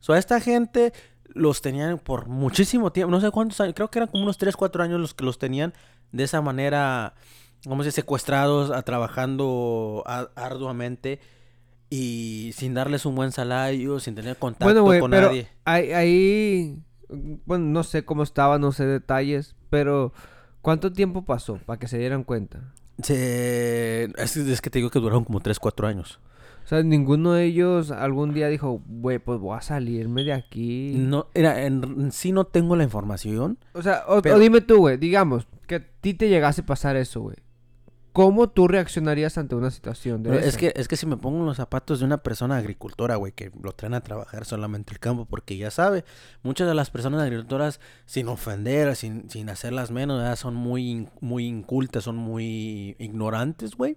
[0.00, 0.92] O sea, esta gente
[1.26, 4.56] los tenían por muchísimo tiempo, no sé cuántos años, creo que eran como unos 3,
[4.56, 5.72] 4 años los que los tenían
[6.10, 7.14] de esa manera,
[7.66, 11.20] vamos a decir, secuestrados, a, trabajando a- arduamente
[11.90, 15.48] y sin darles un buen salario, sin tener contacto Bueno, güey, con pero nadie.
[15.64, 16.78] ahí, ahí,
[17.44, 20.12] bueno, no sé cómo estaba, no sé detalles, pero
[20.62, 22.72] ¿cuánto tiempo pasó para que se dieran cuenta?
[23.02, 24.04] Se...
[24.16, 26.18] Es, es que te digo que duraron como 3, 4 años.
[26.64, 30.94] O sea, ninguno de ellos algún día dijo, güey, pues voy a salirme de aquí.
[30.96, 33.58] No, era, en, en sí no tengo la información.
[33.74, 36.66] O sea, o, o Pero- dime tú, güey, digamos, que a ti te llegase a
[36.66, 37.36] pasar eso, güey.
[38.12, 41.38] ¿Cómo tú reaccionarías ante una situación de Pero es que, es que si me pongo
[41.38, 44.98] en los zapatos de una persona agricultora, güey, que lo traen a trabajar solamente el
[44.98, 46.04] campo, porque ya sabe,
[46.42, 50.36] muchas de las personas agricultoras, sin ofender, sin, sin hacerlas menos, ¿verdad?
[50.36, 53.96] son muy, muy incultas, son muy ignorantes, güey.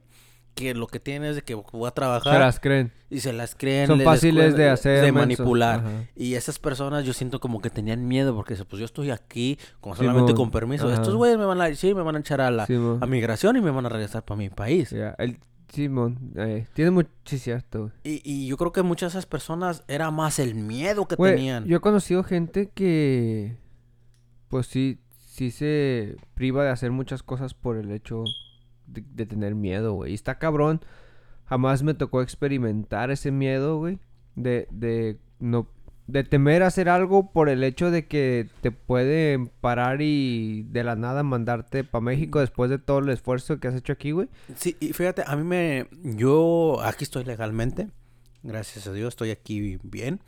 [0.55, 2.91] Que lo que tienen es de que voy a trabajar Se las creen.
[3.09, 3.87] y se las creen.
[3.87, 5.79] Son les- les fáciles de hacer, De manipular.
[5.81, 5.89] Ajá.
[6.15, 9.95] Y esas personas yo siento como que tenían miedo porque pues yo estoy aquí con
[9.97, 10.87] solamente con permiso.
[10.87, 10.95] ajá.
[10.95, 13.61] Estos güeyes me van a sí, me van a echar a la a migración y
[13.61, 14.93] me van a regresar para mi país.
[15.17, 17.91] El Simón, eh, tiene mucho cierto.
[18.03, 21.35] Y, y yo creo que muchas de esas personas era más el miedo que Güey,
[21.35, 21.65] tenían.
[21.65, 23.57] Yo he conocido gente que,
[24.47, 28.23] pues sí, sí se priva de hacer muchas cosas por el hecho
[28.87, 30.11] de, tener miedo, güey.
[30.11, 30.81] Y está cabrón.
[31.45, 33.99] Jamás me tocó experimentar ese miedo, güey.
[34.35, 35.67] De, de no,
[36.07, 40.95] de temer hacer algo por el hecho de que te pueden parar y de la
[40.95, 44.29] nada mandarte para México después de todo el esfuerzo que has hecho aquí, güey.
[44.55, 45.87] Sí, y fíjate, a mí me...
[46.03, 47.89] Yo aquí estoy legalmente.
[48.43, 50.19] Gracias a Dios estoy aquí bien.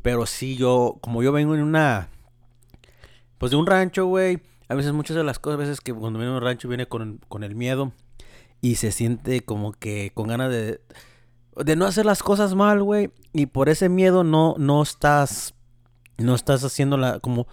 [0.00, 0.96] Pero sí, yo...
[1.00, 2.08] Como yo vengo en una...
[3.36, 4.40] Pues de un rancho, güey.
[4.68, 6.86] A veces muchas de las cosas, a veces que cuando viene a un rancho viene
[6.86, 7.92] con, con el miedo.
[8.60, 10.80] Y se siente como que con ganas de...
[11.56, 13.10] De no hacer las cosas mal, güey.
[13.32, 15.54] Y por ese miedo no, no estás...
[16.18, 17.46] No estás haciéndola como...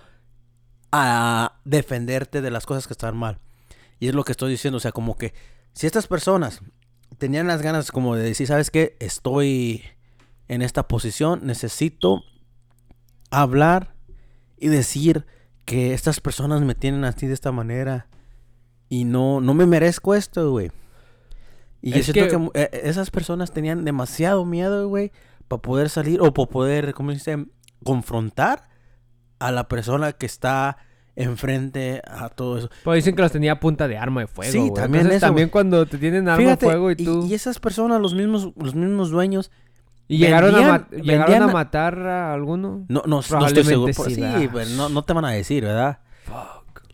[0.91, 3.39] A defenderte de las cosas que están mal.
[3.99, 5.33] Y es lo que estoy diciendo, o sea, como que
[5.73, 6.61] si estas personas
[7.17, 8.95] tenían las ganas como de decir, ¿sabes qué?
[8.99, 9.83] Estoy
[10.47, 12.23] en esta posición, necesito
[13.29, 13.95] hablar
[14.57, 15.25] y decir
[15.65, 18.07] que estas personas me tienen así de esta manera
[18.87, 20.71] y no, no me merezco esto, güey.
[21.81, 25.11] Y yo Es siento que, eh, esas personas tenían demasiado miedo, güey,
[25.47, 27.45] para poder salir o para poder, ¿cómo se dice?
[27.83, 28.69] Confrontar
[29.39, 30.77] a la persona que está
[31.15, 32.69] enfrente a todo eso.
[32.83, 35.25] Pues dicen que los tenía a punta de arma de fuego, Sí, también Entonces, eso,
[35.27, 37.25] también cuando te tienen arma Fíjate, de fuego y y, tú...
[37.27, 39.51] y esas personas, los mismos, los mismos dueños,
[40.07, 42.85] ¿Y llegaron, a, ma- llegaron a a- matar a alguno?
[42.89, 43.93] no, no, no estoy seguro.
[43.93, 45.99] Por- sí, Sí, no, no te van a decir, ¿verdad?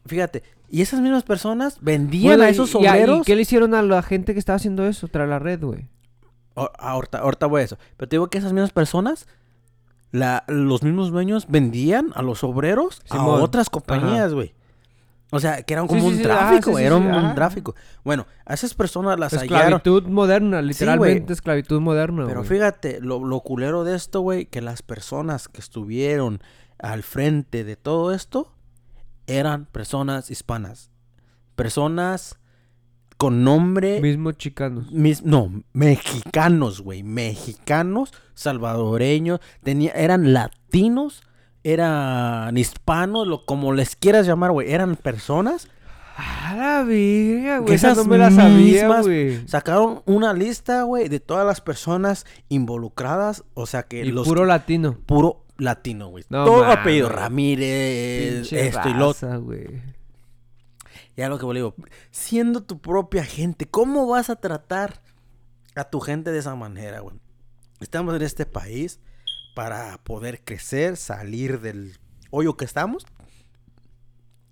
[0.06, 3.20] Fíjate, y esas mismas personas vendían Bueno, a esos y- y- obreros.
[3.20, 5.88] ¿Y qué le hicieron a la gente que estaba haciendo eso tras la red, güey?
[6.54, 7.78] O- ahorita, ahorita voy a eso.
[7.98, 9.28] Pero te digo que esas mismas personas,
[10.12, 13.40] la, los mismos dueños vendían a los obreros Simón.
[13.42, 14.54] a otras compañías, güey.
[15.34, 17.12] O sea, que eran Sí, como sí, un sí, tráfico, ah, sí, era un, un
[17.14, 17.36] ajá.
[17.36, 17.74] tráfico.
[18.04, 19.56] Bueno, a esas personas las hallaron.
[19.74, 24.82] Esclavitud moderna, literalmente esclavitud moderna, Pero fíjate, lo, lo culero de esto, güey, que las
[24.82, 26.42] personas que estuvieron
[26.80, 28.52] al frente de todo esto
[29.26, 30.90] eran personas hispanas.
[31.56, 32.38] Personas
[33.18, 34.02] con nombre...
[34.02, 34.92] Mismos chicanos.
[34.92, 37.04] mis- no, mexicanos, güey.
[37.04, 41.22] Mexicanos, salvadoreños, tenía, eran latinos,
[41.64, 44.72] eran hispanos, lo, como les quieras llamar, güey.
[44.72, 45.68] Eran personas
[46.18, 47.74] A la verga, güey.
[47.76, 49.48] Esa esas no me la sabía, güey.
[49.48, 53.44] sacaron una lista, güey, de todas las personas involucradas.
[53.54, 54.98] O sea que Y los puro latino.
[55.06, 56.26] puro latino, güey.
[56.30, 56.78] No Todo mames.
[56.78, 59.82] apellido Ramírez, Pinche esto y lo güey.
[61.16, 61.76] Ya lo que le digo,
[62.10, 65.02] siendo tu propia gente, ¿cómo vas a tratar
[65.76, 67.16] a tu gente de esa manera, güey?
[67.80, 69.00] Estamos en este país
[69.54, 71.98] para poder crecer, salir del
[72.30, 73.06] hoyo que estamos.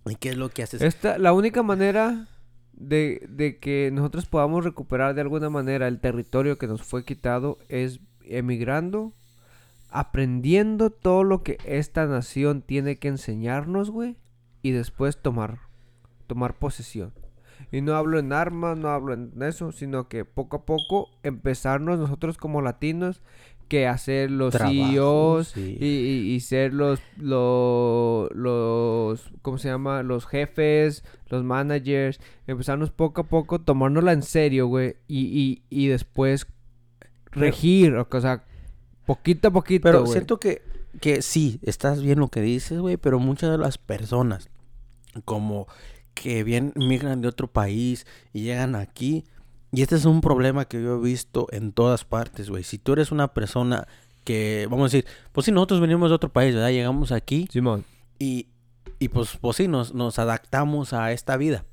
[0.06, 0.82] ¿Y qué es lo que haces?
[0.82, 2.28] Esta, la única manera
[2.74, 7.58] de, de que nosotros podamos recuperar de alguna manera el territorio que nos fue quitado
[7.68, 9.14] es emigrando,
[9.90, 14.18] aprendiendo todo lo que esta nación tiene que enseñarnos, güey,
[14.62, 15.60] y después tomar,
[16.28, 17.14] tomar posesión.
[17.72, 22.00] Y no hablo en armas, no hablo en eso, sino que poco a poco empezarnos
[22.00, 23.22] nosotros como latinos
[23.70, 25.78] que hacer los Trabajo, CEOs sí.
[25.80, 30.04] y, y- y ser los, lo- los, ¿cómo se llama?
[30.04, 35.88] Los jefes, los managers, empezarnos poco a poco, tomárnosla en serio, güey, y, y, y
[35.88, 36.48] después
[37.32, 38.44] regir, o sea,
[39.06, 40.12] poquito a poquito, Pero güey.
[40.12, 40.62] siento que
[41.00, 44.50] que sí, estás bien lo que dices, güey, pero muchas de las personas,
[45.24, 45.68] como
[46.16, 49.24] que bien migran de otro país y llegan aquí,
[49.72, 52.64] y este es un problema que yo he visto en todas partes, güey.
[52.64, 53.88] Si tú eres una persona
[54.24, 56.72] que, vamos a decir, pues si nosotros venimos de otro país, ¿verdad?
[56.72, 57.86] Llegamos aquí Simón.
[58.18, 58.48] y,
[59.00, 61.66] y pues, pues sí, nos, nos adaptamos a esta vida.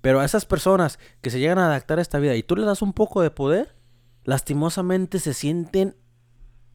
[0.00, 2.66] Pero a esas personas que se llegan a adaptar a esta vida y tú les
[2.66, 3.74] das un poco de poder,
[4.24, 5.96] lastimosamente se sienten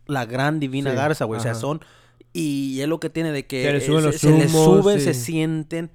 [0.05, 1.39] la gran divina Sí, garza, güey.
[1.39, 1.81] O sea, son...
[2.33, 5.05] Y es lo que tiene de que Se les suben les sí.
[5.05, 5.91] se sienten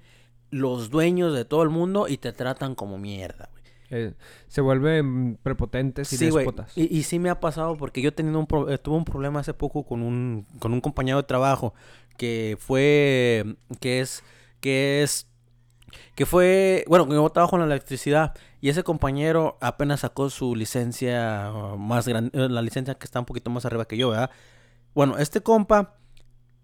[0.50, 3.61] los dueños de todo el mundo y te tratan como mierda, güey.
[3.94, 4.14] Eh,
[4.48, 6.30] se vuelven prepotentes y Sí.
[6.74, 9.04] Y, y sí me ha pasado porque yo he tenido un pro- eh, tuve un
[9.04, 11.74] problema hace poco con un con un compañero de trabajo
[12.16, 13.44] que fue
[13.80, 14.24] que es
[14.60, 15.26] que es
[16.14, 21.52] que fue bueno yo trabajo en la electricidad y ese compañero apenas sacó su licencia
[21.52, 24.30] uh, más grande la licencia que está un poquito más arriba que yo verdad
[24.94, 25.96] bueno este compa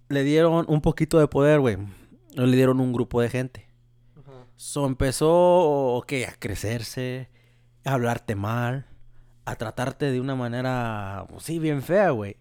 [0.09, 1.77] le dieron un poquito de poder güey.
[2.35, 3.67] Le dieron un grupo de gente
[4.61, 5.31] So empezó,
[5.94, 7.31] ok, a crecerse,
[7.85, 8.87] a hablarte mal,
[9.44, 12.37] a tratarte de una manera, pues, sí, bien fea, güey.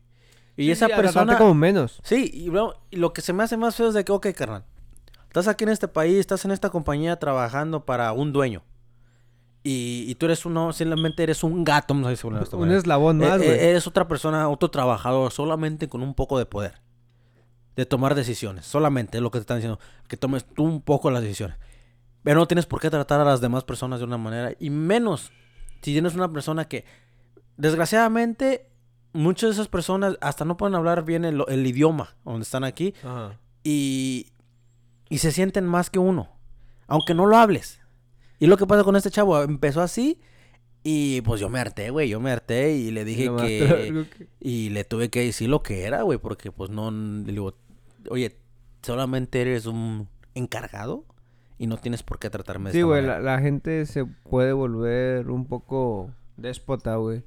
[0.56, 1.38] Y Sí, esa persona...
[1.38, 2.00] como menos.
[2.02, 4.30] Sí, y, bro, y lo que se me hace más feo es de que, ok,
[4.36, 4.66] carnal,
[5.28, 8.64] estás aquí en este país, estás en esta compañía trabajando para un dueño.
[9.62, 12.80] Y, y tú eres uno, simplemente eres un gato, de esta Un manera.
[12.80, 13.60] eslabón Eh, más, eh, güey.
[13.60, 16.82] eres otra persona, otro trabajador, solamente con un poco de poder.
[17.76, 18.66] De tomar decisiones.
[18.66, 19.80] Solamente es lo que te están diciendo.
[20.08, 21.58] Que tomes tú un poco las decisiones.
[22.28, 24.52] Pero no tienes por qué tratar a las demás personas de una manera.
[24.60, 25.32] Y menos
[25.82, 26.84] si tienes una persona que,
[27.56, 28.70] desgraciadamente,
[29.14, 32.94] muchas de esas personas hasta no pueden hablar bien el, el idioma donde están aquí.
[33.04, 33.40] Ajá.
[33.64, 34.28] Y,
[35.10, 36.30] y se sienten más que uno.
[36.88, 37.80] Aunque no lo hables.
[38.40, 40.20] Y lo que pasa con este chavo, empezó así.
[40.84, 42.10] Y pues yo me harté, güey.
[42.10, 43.86] Yo me harté y le dije que...
[43.90, 47.32] algo que- Y le tuve que decir lo que era, güey, porque pues no, le
[47.32, 47.56] digo,
[48.10, 48.38] oye,
[48.84, 51.06] solamente eres un encargado
[51.58, 55.30] y no tienes por qué tratarme de Sí, güey, la, la gente se puede volver
[55.30, 57.24] un poco déspota, güey.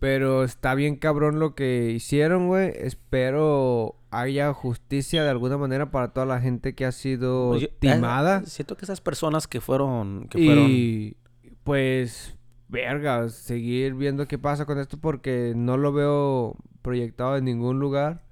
[0.00, 2.72] Pero está bien cabrón lo que hicieron, güey.
[2.76, 7.68] Espero haya justicia de alguna manera para toda la gente que ha sido Pues yo-
[7.80, 8.38] timada.
[8.38, 11.16] eh, siento que esas personas que fueron, que fueron, Y
[11.64, 12.36] pues,
[12.68, 18.24] verga, seguir viendo qué pasa con esto porque no lo veo proyectado en ningún lugar.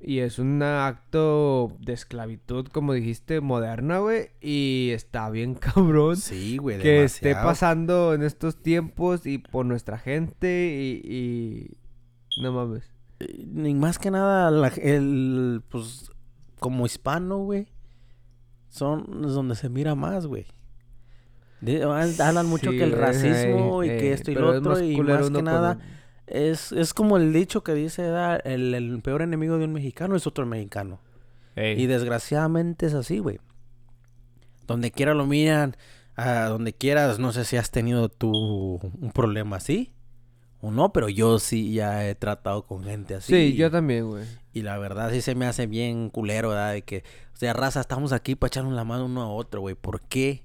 [0.00, 4.28] Y es un acto de esclavitud, como dijiste, moderna, güey.
[4.40, 9.98] Y está bien cabrón sí, güey, que esté pasando en estos tiempos y por nuestra
[9.98, 11.10] gente y...
[11.10, 11.76] y...
[12.42, 12.84] No mames.
[13.20, 16.10] Eh, Ni más que nada, la- el, pues,
[16.58, 17.68] como hispano, güey,
[18.68, 20.46] son donde se mira más, güey.
[22.20, 25.00] Hablan mucho Sí, que el racismo y que ey, esto y lo es otro y
[25.00, 25.78] más que nada
[26.26, 28.40] es, es como el dicho que dice ¿verdad?
[28.44, 31.00] el, el peor enemigo de un mexicano es otro mexicano.
[31.56, 31.80] Ey.
[31.80, 33.40] Y desgraciadamente es así, güey.
[34.66, 35.76] Donde quiera lo miran,
[36.16, 38.30] a donde quieras, no sé si has tenido tú
[39.00, 39.92] un problema así
[40.64, 43.32] o no, pero yo sí ya he tratado con gente así.
[43.34, 44.24] Sí, yo también, güey.
[44.54, 46.72] Y la verdad sí se me hace bien culero, ¿verdad?
[46.72, 49.74] De que, o sea, raza, estamos aquí para echarnos la mano uno a otro, güey.
[49.74, 50.43] ¿Por qué?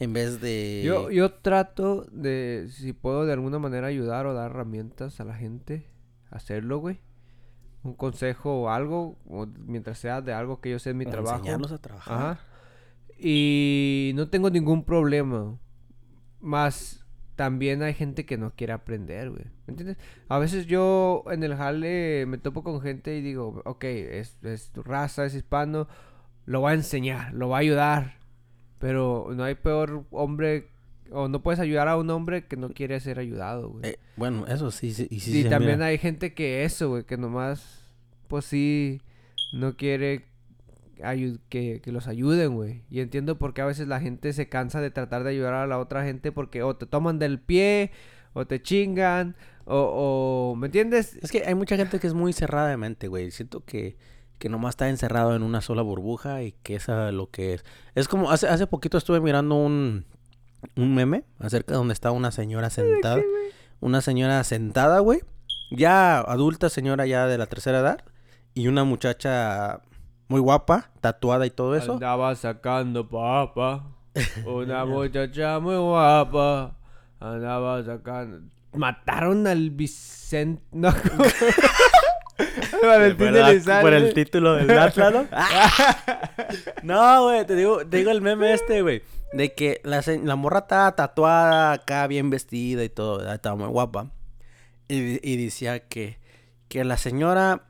[0.00, 0.82] En vez de...
[0.84, 5.34] Yo, yo trato de, si puedo de alguna manera ayudar o dar herramientas a la
[5.34, 5.86] gente,
[6.30, 7.00] hacerlo, güey.
[7.82, 11.10] Un consejo o algo, o mientras sea de algo que yo sé en mi o
[11.10, 11.38] trabajo.
[11.38, 12.16] enseñarlos a trabajar.
[12.16, 12.40] Ajá.
[13.18, 15.58] Y no tengo ningún problema.
[16.40, 17.04] Más
[17.38, 19.44] también hay gente que no quiere aprender, güey.
[19.66, 19.96] ¿Me entiendes?
[20.28, 24.70] A veces yo en el jale me topo con gente y digo, ok, es, es
[24.70, 25.88] tu raza, es hispano,
[26.46, 28.17] lo va a enseñar, lo va a ayudar.
[28.78, 30.68] Pero no hay peor hombre,
[31.10, 33.90] o no puedes ayudar a un hombre que no quiere ser ayudado, güey.
[33.90, 35.86] Eh, bueno, eso sí, sí, y sí y se también mira.
[35.86, 37.94] hay gente que eso, güey, que nomás,
[38.28, 39.00] pues sí,
[39.52, 40.26] no quiere
[41.48, 42.82] que, que los ayuden, güey.
[42.90, 45.66] Y entiendo por qué a veces la gente se cansa de tratar de ayudar a
[45.66, 47.90] la otra gente porque o te toman del pie,
[48.32, 51.16] o te chingan, o, o ¿me entiendes?
[51.22, 53.30] Es que hay mucha gente que es muy cerrada de mente, güey.
[53.30, 53.96] Siento que,
[54.38, 57.64] que nomás está encerrado en una sola burbuja y que esa es lo que es.
[57.94, 60.06] Es como, hace, hace poquito estuve mirando un,
[60.76, 63.22] un meme acerca de donde está una señora sentada.
[63.80, 65.20] Una señora sentada, güey.
[65.70, 68.04] Ya adulta, señora ya de la tercera edad.
[68.54, 69.82] Y una muchacha
[70.28, 71.94] muy guapa, tatuada y todo eso.
[71.94, 73.84] Andaba sacando papa,
[74.46, 76.76] una muchacha muy guapa,
[77.18, 78.48] andaba sacando...
[78.74, 80.62] Mataron al Vicente...
[80.72, 80.92] No,
[82.86, 83.82] Valentín Por la- Elizalde.
[83.82, 85.26] por el título del Atlas, ¿no?
[86.82, 89.02] no, güey, te digo, te digo el meme este, güey.
[89.32, 93.30] De que la, se- la morra estaba tatuada acá, bien vestida y todo.
[93.32, 94.10] Estaba muy guapa.
[94.88, 96.18] Y, y decía que,
[96.68, 97.62] que la señora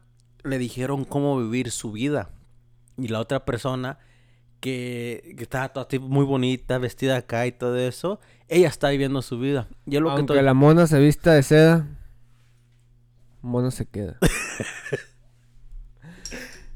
[0.45, 2.31] le dijeron cómo vivir su vida.
[2.97, 3.99] Y la otra persona
[4.61, 9.39] que, que estaba toda muy bonita, vestida acá y todo eso, ella está viviendo su
[9.41, 9.67] vida.
[9.87, 11.87] Y es lo que Aunque to- la mona se vista de seda,
[13.43, 14.17] mona se queda.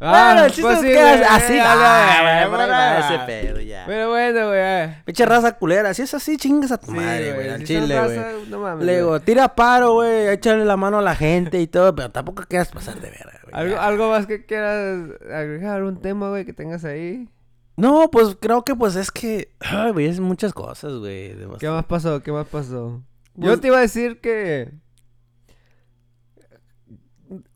[0.01, 2.99] Bueno, el chiste pues es sí, que güey, así güey, ya.
[2.99, 3.85] ese pedo ya.
[3.87, 4.59] Pero bueno, güey.
[4.59, 5.03] ya.
[5.05, 8.03] Pinche raza culera, si es así, chingas a tu Sí, madre, güey, al si chile,
[8.05, 8.19] güey.
[8.51, 11.95] no mames, Le digo, tira paro, güey, échale la mano a la gente y todo,
[11.95, 13.75] pero tampoco quieras pasar de verga, güey.
[13.77, 17.29] ¿Algo, más que quieras agregar, un tema, güey, que tengas ahí.
[17.77, 21.37] No, pues creo que pues es que, ay, güey, es muchas cosas, güey.
[21.61, 22.21] ¿Qué más pasó?
[22.25, 23.05] ¿Qué más pasó?
[23.35, 24.73] Yo Pues- te iba a decir que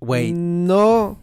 [0.00, 1.20] Güey, no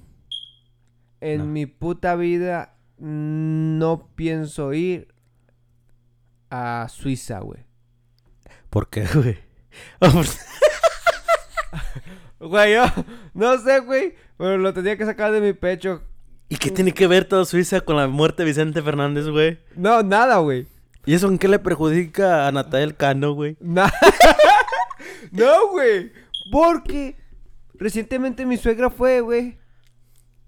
[1.21, 1.45] en No.
[1.45, 5.07] mi puta vida no pienso ir
[6.49, 7.61] a Suiza, güey.
[8.69, 9.37] ¿por qué, güey?
[12.39, 12.83] Güey, yo
[13.33, 16.01] no sé, güey, pero lo tenía que sacar de mi pecho.
[16.49, 19.59] ¿Y qué tiene que ver todo Suiza con la muerte de Vicente Fernández, güey?
[19.75, 20.67] No, nada, güey.
[21.05, 23.55] ¿Y eso en qué le perjudica a Natalia Cano, güey?
[23.61, 23.91] Na-
[25.31, 26.11] no, güey.
[26.51, 27.15] Porque
[27.83, 29.59] recientemente mi suegra fue, güey.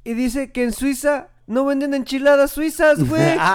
[0.05, 3.37] Y dice que en Suiza no venden enchiladas suizas, güey.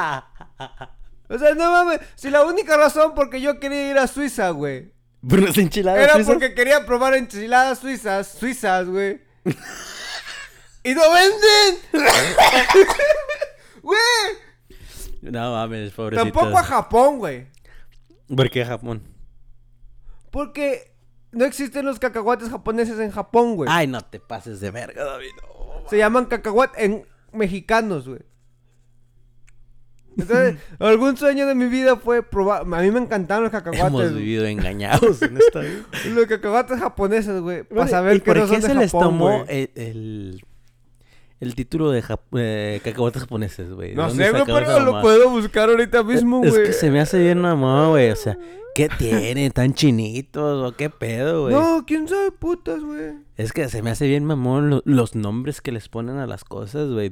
[1.33, 2.01] O sea, no mames.
[2.17, 4.93] Si la única razón por que yo quería ir a Suiza, güey.
[5.29, 6.33] ¿Pero las enchiladas Era suizas?
[6.33, 9.21] porque quería probar enchiladas suizas, suizas, güey.
[10.83, 12.09] ¡Y no venden!
[13.81, 14.01] ¡Güey!
[15.23, 16.25] No mames, pobrecito.
[16.25, 17.47] Tampoco a Japón, güey.
[18.35, 19.03] ¿Por qué a Japón?
[20.33, 20.90] Porque
[21.33, 23.69] no existen los cacahuates japoneses en Japón, güey.
[23.73, 25.31] Ay, no te pases de verga, David.
[25.89, 28.21] Se llaman cacahuates en mexicanos, güey.
[30.19, 32.63] Entonces, algún sueño de mi vida fue probar.
[32.63, 33.87] A mí me encantaban los cacahuates.
[33.87, 34.15] Hemos güey.
[34.15, 35.85] vivido engañados en esta vida.
[36.15, 37.63] Los cacahuates japoneses, güey.
[37.63, 40.45] Para saber ¿y que por no qué son de se les Japón, tomó el, el,
[41.39, 43.91] el título de Jap eh, cacahuates japoneses, güey?
[43.91, 46.65] ¿De No sé, pero lo puedo buscar ahorita mismo, Es güey.
[46.65, 48.11] que se me hace bien mamón, güey.
[48.11, 48.37] O sea,
[48.75, 49.53] ¿qué tienen?
[49.53, 51.55] ¿Tan chinitos o qué pedo, güey?
[51.55, 53.15] No, quién sabe, putas, güey.
[53.37, 56.45] Es que se me hace bien mamón lo- los nombres que les ponen a las
[56.45, 57.11] cosas, güey.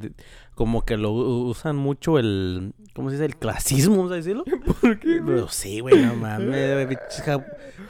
[0.55, 2.75] Como que lo usan mucho el...
[2.95, 3.27] ¿Cómo se dice?
[3.27, 4.45] El clasismo, vamos a decirlo.
[4.81, 5.35] ¿Por qué, güey?
[5.37, 6.85] Pero sí, güey, no mames, güey.
[6.87, 6.99] Güey,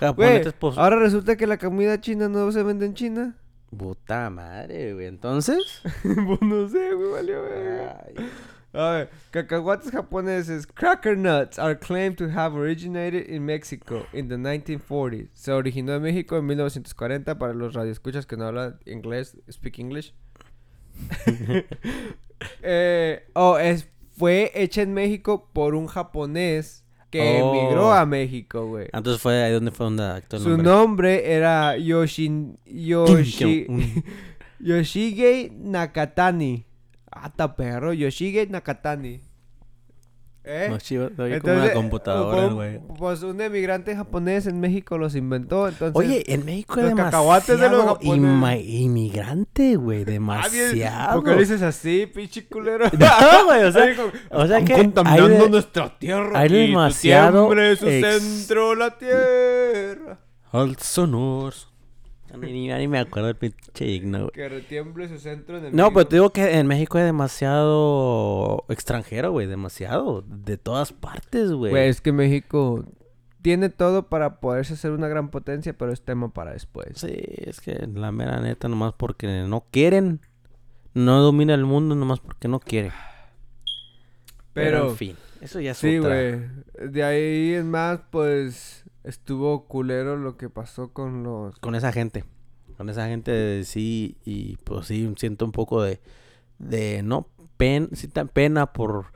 [0.00, 0.76] Japoneses, pues...
[0.78, 3.36] ahora resulta que la comida china no se vende en China.
[3.76, 5.06] Puta madre, güey.
[5.06, 5.82] Entonces...
[6.02, 8.04] pues no sé, güey, valió verga.
[8.74, 10.66] A ver, cacahuates japoneses.
[10.66, 15.28] Cracker nuts are claimed to have originated in Mexico in the 1940s.
[15.32, 20.12] Se originó en México en 1940 para los radioescuchas que no hablan inglés, speak English.
[22.62, 27.54] eh, oh, es, fue hecha en México por un japonés que Oh.
[27.54, 28.88] emigró a México, güey.
[28.92, 30.70] Entonces fue ahí donde fue donde actuó el Su nombre.
[30.70, 33.66] nombre era Yoshin, Yoshi,
[34.60, 36.66] Yoshige Nakatani.
[37.10, 39.20] Ah, ta perro, Yoshige Nakatani.
[40.50, 40.68] ¿Eh?
[40.70, 42.78] No, chivo, oye, como una computadora, güey.
[42.96, 45.94] Pues un emigrante japonés en México los inventó, entonces...
[45.94, 48.64] Oye, en México los demasiado cacahuates de los japoneses.
[48.66, 50.00] inmigrante, güey.
[50.02, 51.14] Ah, Demasiado.
[51.16, 52.86] ¿Por qué lo dices así, pinche culero?
[52.98, 56.48] No, güey, o sea, Así como, o sea "Están que contaminando hay nuestra tierra hay
[56.48, 60.18] su demasiado tiembre, su ex- centro, la tierra.
[60.50, 61.52] Al sonor.
[62.36, 64.30] Ni, ni- ni me acuerdo del pinche himno, güey.
[64.32, 65.76] Que retiemble su centro enemigo.
[65.76, 69.46] No, pero te digo que en México hay demasiado extranjero, güey.
[69.46, 70.22] Demasiado.
[70.26, 71.70] De todas partes, güey.
[71.70, 72.84] Güey, es que México
[73.40, 76.88] tiene todo para poderse hacer una gran potencia, pero es tema para después.
[76.98, 80.20] Sí, es que la mera neta, nomás porque no quieren.
[80.94, 82.90] No domina el mundo nomás porque no quiere.
[84.52, 86.14] Pero, Pero, en fin, eso ya es sí, otra.
[86.14, 86.40] güey.
[86.90, 91.58] De ahí en más, pues, estuvo culero lo que pasó con los...
[91.58, 92.24] Con esa gente.
[92.76, 96.00] Con esa gente sí, y pues sí, siento un poco de,
[96.58, 97.26] de no
[97.56, 99.06] pen, sí, tan pena por,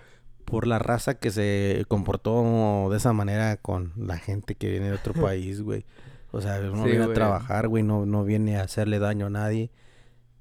[0.45, 4.95] por la raza que se comportó de esa manera con la gente que viene de
[4.95, 5.85] otro país, güey.
[6.33, 9.31] O sea, uno Sí, viene a trabajar, güey, no, no viene a hacerle daño a
[9.31, 9.71] nadie.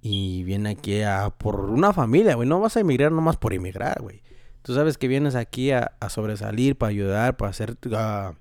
[0.02, 2.50] Y viene aquí a por una familia, güey.
[2.50, 4.24] No vas a emigrar nomás por emigrar, güey.
[4.64, 8.34] Tú sabes que vienes aquí a, a sobresalir, para ayudar, para hacer ah,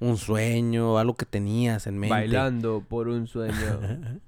[0.00, 2.14] un sueño, algo que tenías en mente.
[2.14, 3.54] Bailando por un sueño.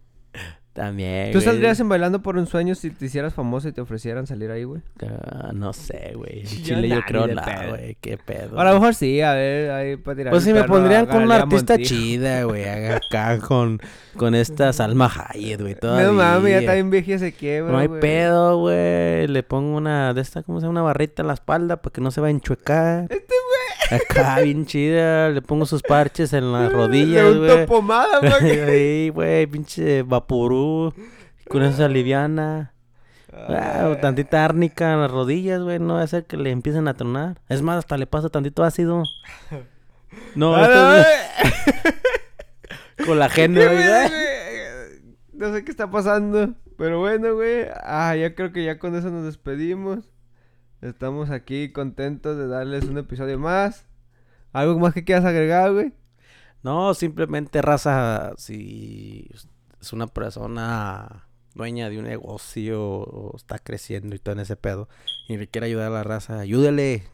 [0.72, 1.32] También.
[1.32, 1.44] ¿Tú güey.
[1.44, 4.62] saldrías en Bailando por un sueño si te hicieras famoso y te ofrecieran salir ahí,
[4.62, 4.80] güey?
[5.02, 6.42] Ah, no sé, güey.
[6.42, 7.96] En Chile yo creo nada, güey.
[8.00, 8.60] Qué pedo.
[8.60, 11.36] A lo mejor sí, a ver, ahí para tirar Pues si me pondrían con una
[11.36, 11.88] artista Montijo.
[11.88, 12.64] chida, güey.
[12.68, 13.80] Acá con,
[14.16, 15.74] con esta Salma Hayek, güey.
[15.74, 16.06] Todavía.
[16.06, 18.00] No mames, ya está bien vieja se quiebra, No hay güey.
[18.00, 19.26] pedo, güey.
[19.26, 20.78] Le pongo una de esta, ¿cómo se llama?
[20.78, 23.08] Una barrita en la espalda para que no se va a enchuecar.
[23.10, 23.34] Este.
[23.90, 25.30] Acá, bien chida.
[25.30, 27.66] Le pongo sus parches en las Le rodillas, güey.
[27.66, 28.60] pomada, güey.
[28.60, 30.92] Ahí, güey, pinche vaporú.
[31.48, 32.72] Con esa liviana.
[33.32, 35.78] Ah, o tantita árnica en las rodillas, güey.
[35.78, 37.40] No va a ser que le empiecen a tronar.
[37.48, 39.04] Es más, hasta le pasa tantito ácido.
[40.34, 43.04] No, Ah, esto no, es eh.
[43.04, 43.76] colágeno, ¿Qué güey.
[43.78, 45.14] pedo, güey?
[45.34, 46.54] No sé qué está pasando.
[46.78, 47.66] Pero bueno, güey.
[47.84, 50.08] Ah, ya creo que ya con eso nos despedimos.
[50.80, 53.86] Estamos aquí contentos de darles un episodio más.
[54.52, 55.92] ¿Algo más que quieras agregar, güey?
[56.62, 59.28] No, simplemente raza, si
[59.80, 64.88] es una persona dueña de un negocio o está creciendo y todo en ese pedo
[65.28, 67.04] y le quiere ayudar a la raza, ayúdele,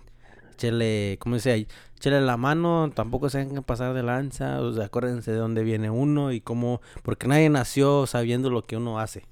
[0.52, 1.66] échele, ¿cómo dice?
[1.96, 5.88] Échele la mano, tampoco se dejen pasar de lanza, o sea, acuérdense de dónde viene
[5.90, 9.26] uno y cómo, porque nadie nació sabiendo lo que uno hace,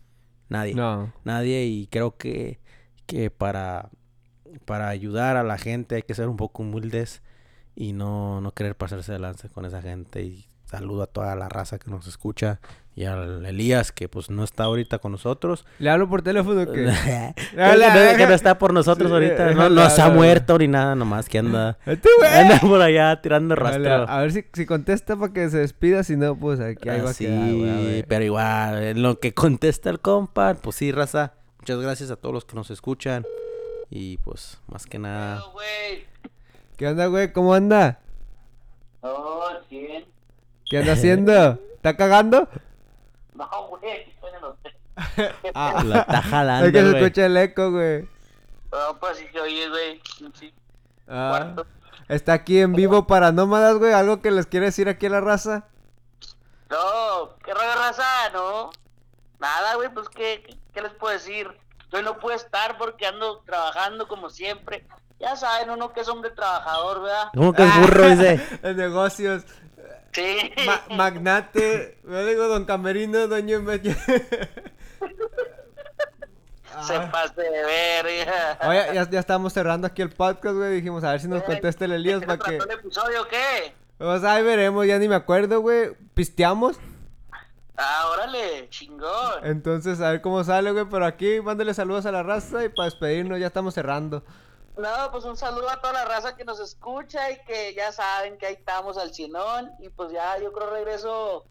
[0.48, 1.12] nadie, No.
[1.24, 2.60] nadie y creo que,
[3.06, 3.90] que para,
[4.64, 7.22] para ayudar a la gente hay que ser un poco humildes
[7.74, 10.22] y no, no querer pasarse de lanza con esa gente.
[10.22, 12.60] Y saludo a toda la raza que nos escucha
[12.94, 15.66] y al Elías que pues no está ahorita con nosotros.
[15.78, 19.52] ¿Le hablo por teléfono que no, que no está por nosotros Sí, ahorita.
[19.52, 23.54] No, hola, no se ha muerto ni nada, nomás que anda, anda por allá tirando
[23.54, 24.14] Dale, rastro.
[24.14, 27.12] A ver si, si contesta para que se despida, si no, pues aquí va Ah,
[27.12, 31.32] sí, quedar, pero igual, en lo que contesta el compa, pues sí, raza.
[31.58, 33.24] Muchas gracias a todos los que nos escuchan.
[33.94, 35.36] Y pues, más que nada.
[35.36, 36.06] No, güey.
[36.78, 37.30] ¿Qué onda, güey?
[37.30, 38.00] ¿Cómo anda?
[39.02, 40.06] No, ¿quién?
[40.64, 41.60] ¿Qué anda haciendo?
[41.74, 42.48] ¿Está cagando?
[43.34, 44.72] No, güey, aquí estoy en el hotel.
[45.54, 47.02] Ah, La está jalando, es que se güey.
[47.02, 48.08] escucha el eco, güey.
[48.72, 50.00] No, pues sí oyes, güey.
[50.40, 50.54] Sí.
[51.06, 51.54] Ah,
[52.08, 53.92] está aquí en vivo para nómadas, güey.
[53.92, 55.66] ¿Algo que les quiere decir aquí a la raza?
[56.70, 58.70] No, qué rara raza, ¿no?
[59.38, 61.46] Nada, güey, pues ¿qué, qué, qué les puedo decir.
[61.92, 64.86] Yo no puedo estar porque ando trabajando como siempre.
[65.20, 67.28] Ya saben, uno que es hombre trabajador, ¿verdad?
[67.34, 68.40] ¿Cómo que es burro, dice?
[68.62, 69.44] En negocios.
[70.12, 70.52] Sí.
[70.66, 71.98] Ma- magnate.
[72.04, 73.94] Yo digo don Camerino, doña Meche.
[76.86, 77.50] Se pase de
[78.02, 78.58] verga.
[78.66, 80.72] Oye, ya, ya estamos cerrando aquí el podcast, güey.
[80.76, 82.56] Dijimos, a ver si nos Eh, contesta el Elías ¿qué para que...
[82.56, 83.74] el episodio o qué?
[83.98, 85.90] Pues ahí veremos, ya ni me acuerdo, güey.
[86.14, 86.78] ¿Pisteamos?
[87.76, 89.44] Ah, órale, chingón.
[89.44, 90.84] Entonces, a ver cómo sale, güey.
[90.90, 94.22] Pero aquí, mándale saludos a la raza y para despedirnos ya estamos cerrando.
[94.76, 98.38] No, pues un saludo a toda la raza que nos escucha y que ya saben
[98.38, 99.70] que ahí estamos al cinón.
[99.80, 101.44] Y pues ya yo creo regreso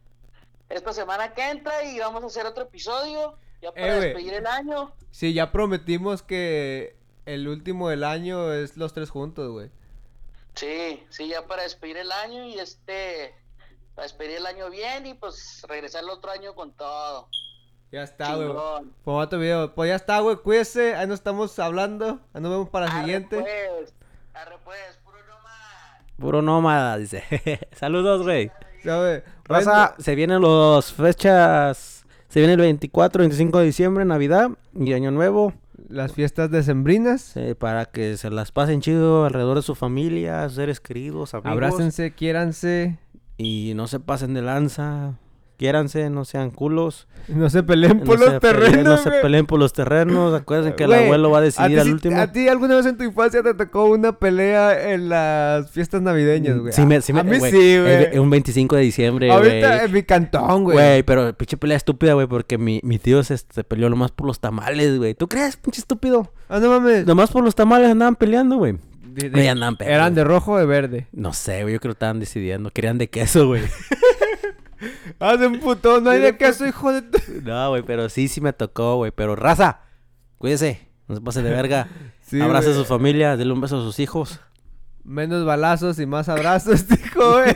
[0.69, 4.07] esta semana que entra y vamos a hacer otro episodio ya para Eh, güey.
[4.09, 4.91] despedir el año.
[5.11, 6.95] Sí, ya prometimos que
[7.25, 9.69] el último del año es los tres juntos, güey.
[10.55, 13.35] Sí, sí, ya para despedir el año y este,
[13.95, 17.27] para despedir el año bien y pues regresar el otro año con todo.
[17.91, 18.47] Ya está, güey.
[18.47, 18.93] Chingón.
[19.03, 19.75] Formato video.
[19.75, 20.37] Pues ya está, güey.
[20.37, 20.95] Cuídese.
[20.95, 22.19] Ahí nos estamos hablando.
[22.33, 23.39] Ahí nos vemos para la Arre, siguiente.
[23.41, 23.93] Pues,
[24.33, 26.03] arre pues, puro nomás.
[26.17, 27.23] Puro nómada, dice.
[27.73, 28.49] Saludos, güey.
[29.43, 32.05] Raza, se vienen las fechas.
[32.29, 35.53] Se viene el 24, 25 de diciembre, Navidad y Año Nuevo.
[35.89, 37.35] las fiestas decembrinas.
[37.35, 41.51] eh, para que se las pasen chido alrededor de su familia, sus seres queridos, amigos.
[41.51, 42.97] Abrácense, quiéranse.
[43.43, 45.13] Y no se pasen de lanza.
[45.57, 47.07] Quiéranse, no sean culos.
[47.27, 48.83] No se peleen por no los se peleen- terrenos.
[48.83, 50.33] no se peleen por los terrenos.
[50.33, 52.19] Acuérdense que el abuelo va a ¿a decidir ti al último.
[52.19, 56.57] ¿A ti alguna vez en tu infancia te tocó una pelea en las fiestas navideñas,
[56.57, 56.73] güey?
[56.73, 58.17] Sí, me, sí me- a mí güey, sí, güey.
[58.17, 60.75] Un 25 de diciembre, Ahorita en mi cantón, güey.
[60.75, 64.25] Güey, pero pinche pelea estúpida, güey, porque mi, mi tío se, se peleó nomás por
[64.25, 65.13] los tamales, güey.
[65.13, 66.33] ¿Tú crees, pinche estúpido?
[66.49, 67.05] Ah, no mames.
[67.05, 68.77] Nomás por los tamales andaban peleando, güey.
[69.13, 69.47] De- de-.
[69.85, 71.07] Eran de rojo o de verde.
[71.11, 72.71] No sé, güey, yo creo que estaban decidiendo.
[72.71, 73.63] Querían de queso, güey.
[75.19, 76.01] Ah, de un puto.
[76.01, 77.03] No hay de queso, hijo de...
[77.43, 79.11] no, güey, pero sí, sí me tocó, güey.
[79.11, 79.81] Pero raza,
[80.39, 80.87] cuídese.
[81.07, 81.87] No se pase de verga.
[82.31, 84.39] Sí, Abrace a su familia, dele un beso a sus hijos.
[85.03, 87.53] Menos balazos y más abrazos, dijo, güey.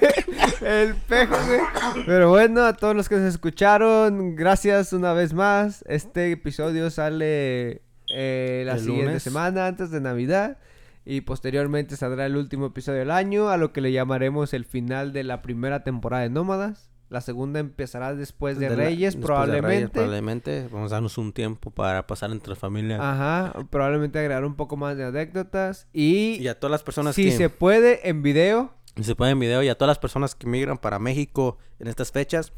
[0.62, 1.62] El pejo, güey.
[2.06, 5.82] Pero bueno, a todos los que nos escucharon, gracias una vez más.
[5.88, 7.84] Este episodio sale
[8.14, 9.24] eh, la El siguiente lunes.
[9.24, 10.58] semana, antes de Navidad.
[11.06, 15.14] Y posteriormente saldrá el último episodio del año, a lo que le llamaremos el final
[15.14, 16.90] de la primera temporada de Nómadas.
[17.10, 19.76] La segunda empezará después de, Reyes, después de probablemente.
[19.76, 20.68] Reyes, probablemente.
[20.72, 22.98] Vamos a darnos un tiempo para pasar entre familia.
[23.00, 25.88] Ajá, probablemente agregar un poco más de anécdotas.
[25.94, 27.32] Y, Y a todas las personas si que...
[27.32, 28.74] se puede, en video.
[28.96, 32.12] Y se pueden video y a todas las personas que migran para México en estas
[32.12, 32.54] fechas,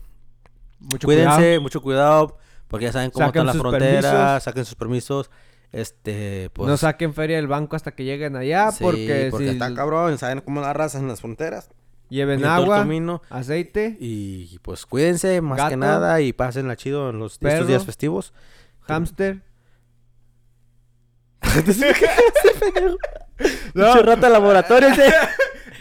[0.80, 1.62] Mucho cuídense, cuidado.
[1.62, 2.38] mucho cuidado,
[2.70, 5.30] porque ya saben cómo están las fronteras, saquen sus permisos,
[5.72, 6.68] este, pues...
[6.68, 10.18] no saquen feria del banco hasta que lleguen allá, sí, porque, porque si está cabrón,
[10.18, 11.70] saben cómo las razas en las fronteras,
[12.10, 12.86] lleven agua,
[13.30, 17.54] aceite, y pues cuídense más que nada y pásenla chido en los Perro.
[17.54, 18.34] estos días festivos.
[18.82, 19.42] hámster.
[23.74, 24.90] Pinche rata laboratorio,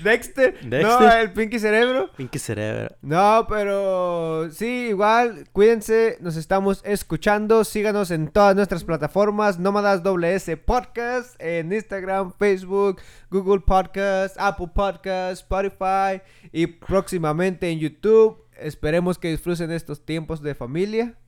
[0.03, 0.59] Dexter.
[0.67, 2.11] No, el Pinky Cerebro.
[2.17, 2.95] Pinky Cerebro.
[3.03, 10.57] No, pero sí, igual, cuídense, nos estamos escuchando, síganos en todas nuestras plataformas, Nómadas WS
[10.65, 16.23] Podcast, en Instagram, Facebook, Google Podcast, Apple Podcast, Spotify
[16.53, 18.45] y próximamente en YouTube.
[18.59, 21.19] Esperemos que disfruten estos tiempos de familia.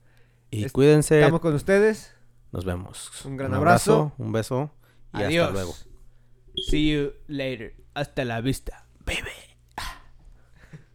[0.51, 1.19] Y cuídense.
[1.19, 2.13] Estamos con ustedes.
[2.51, 3.25] Nos vemos.
[3.25, 4.13] Un gran abrazo.
[4.17, 4.71] Un beso.
[5.13, 5.47] Y Adiós.
[5.47, 5.75] hasta luego.
[6.69, 7.78] See you later.
[7.99, 9.48] Hasta la vista, baby.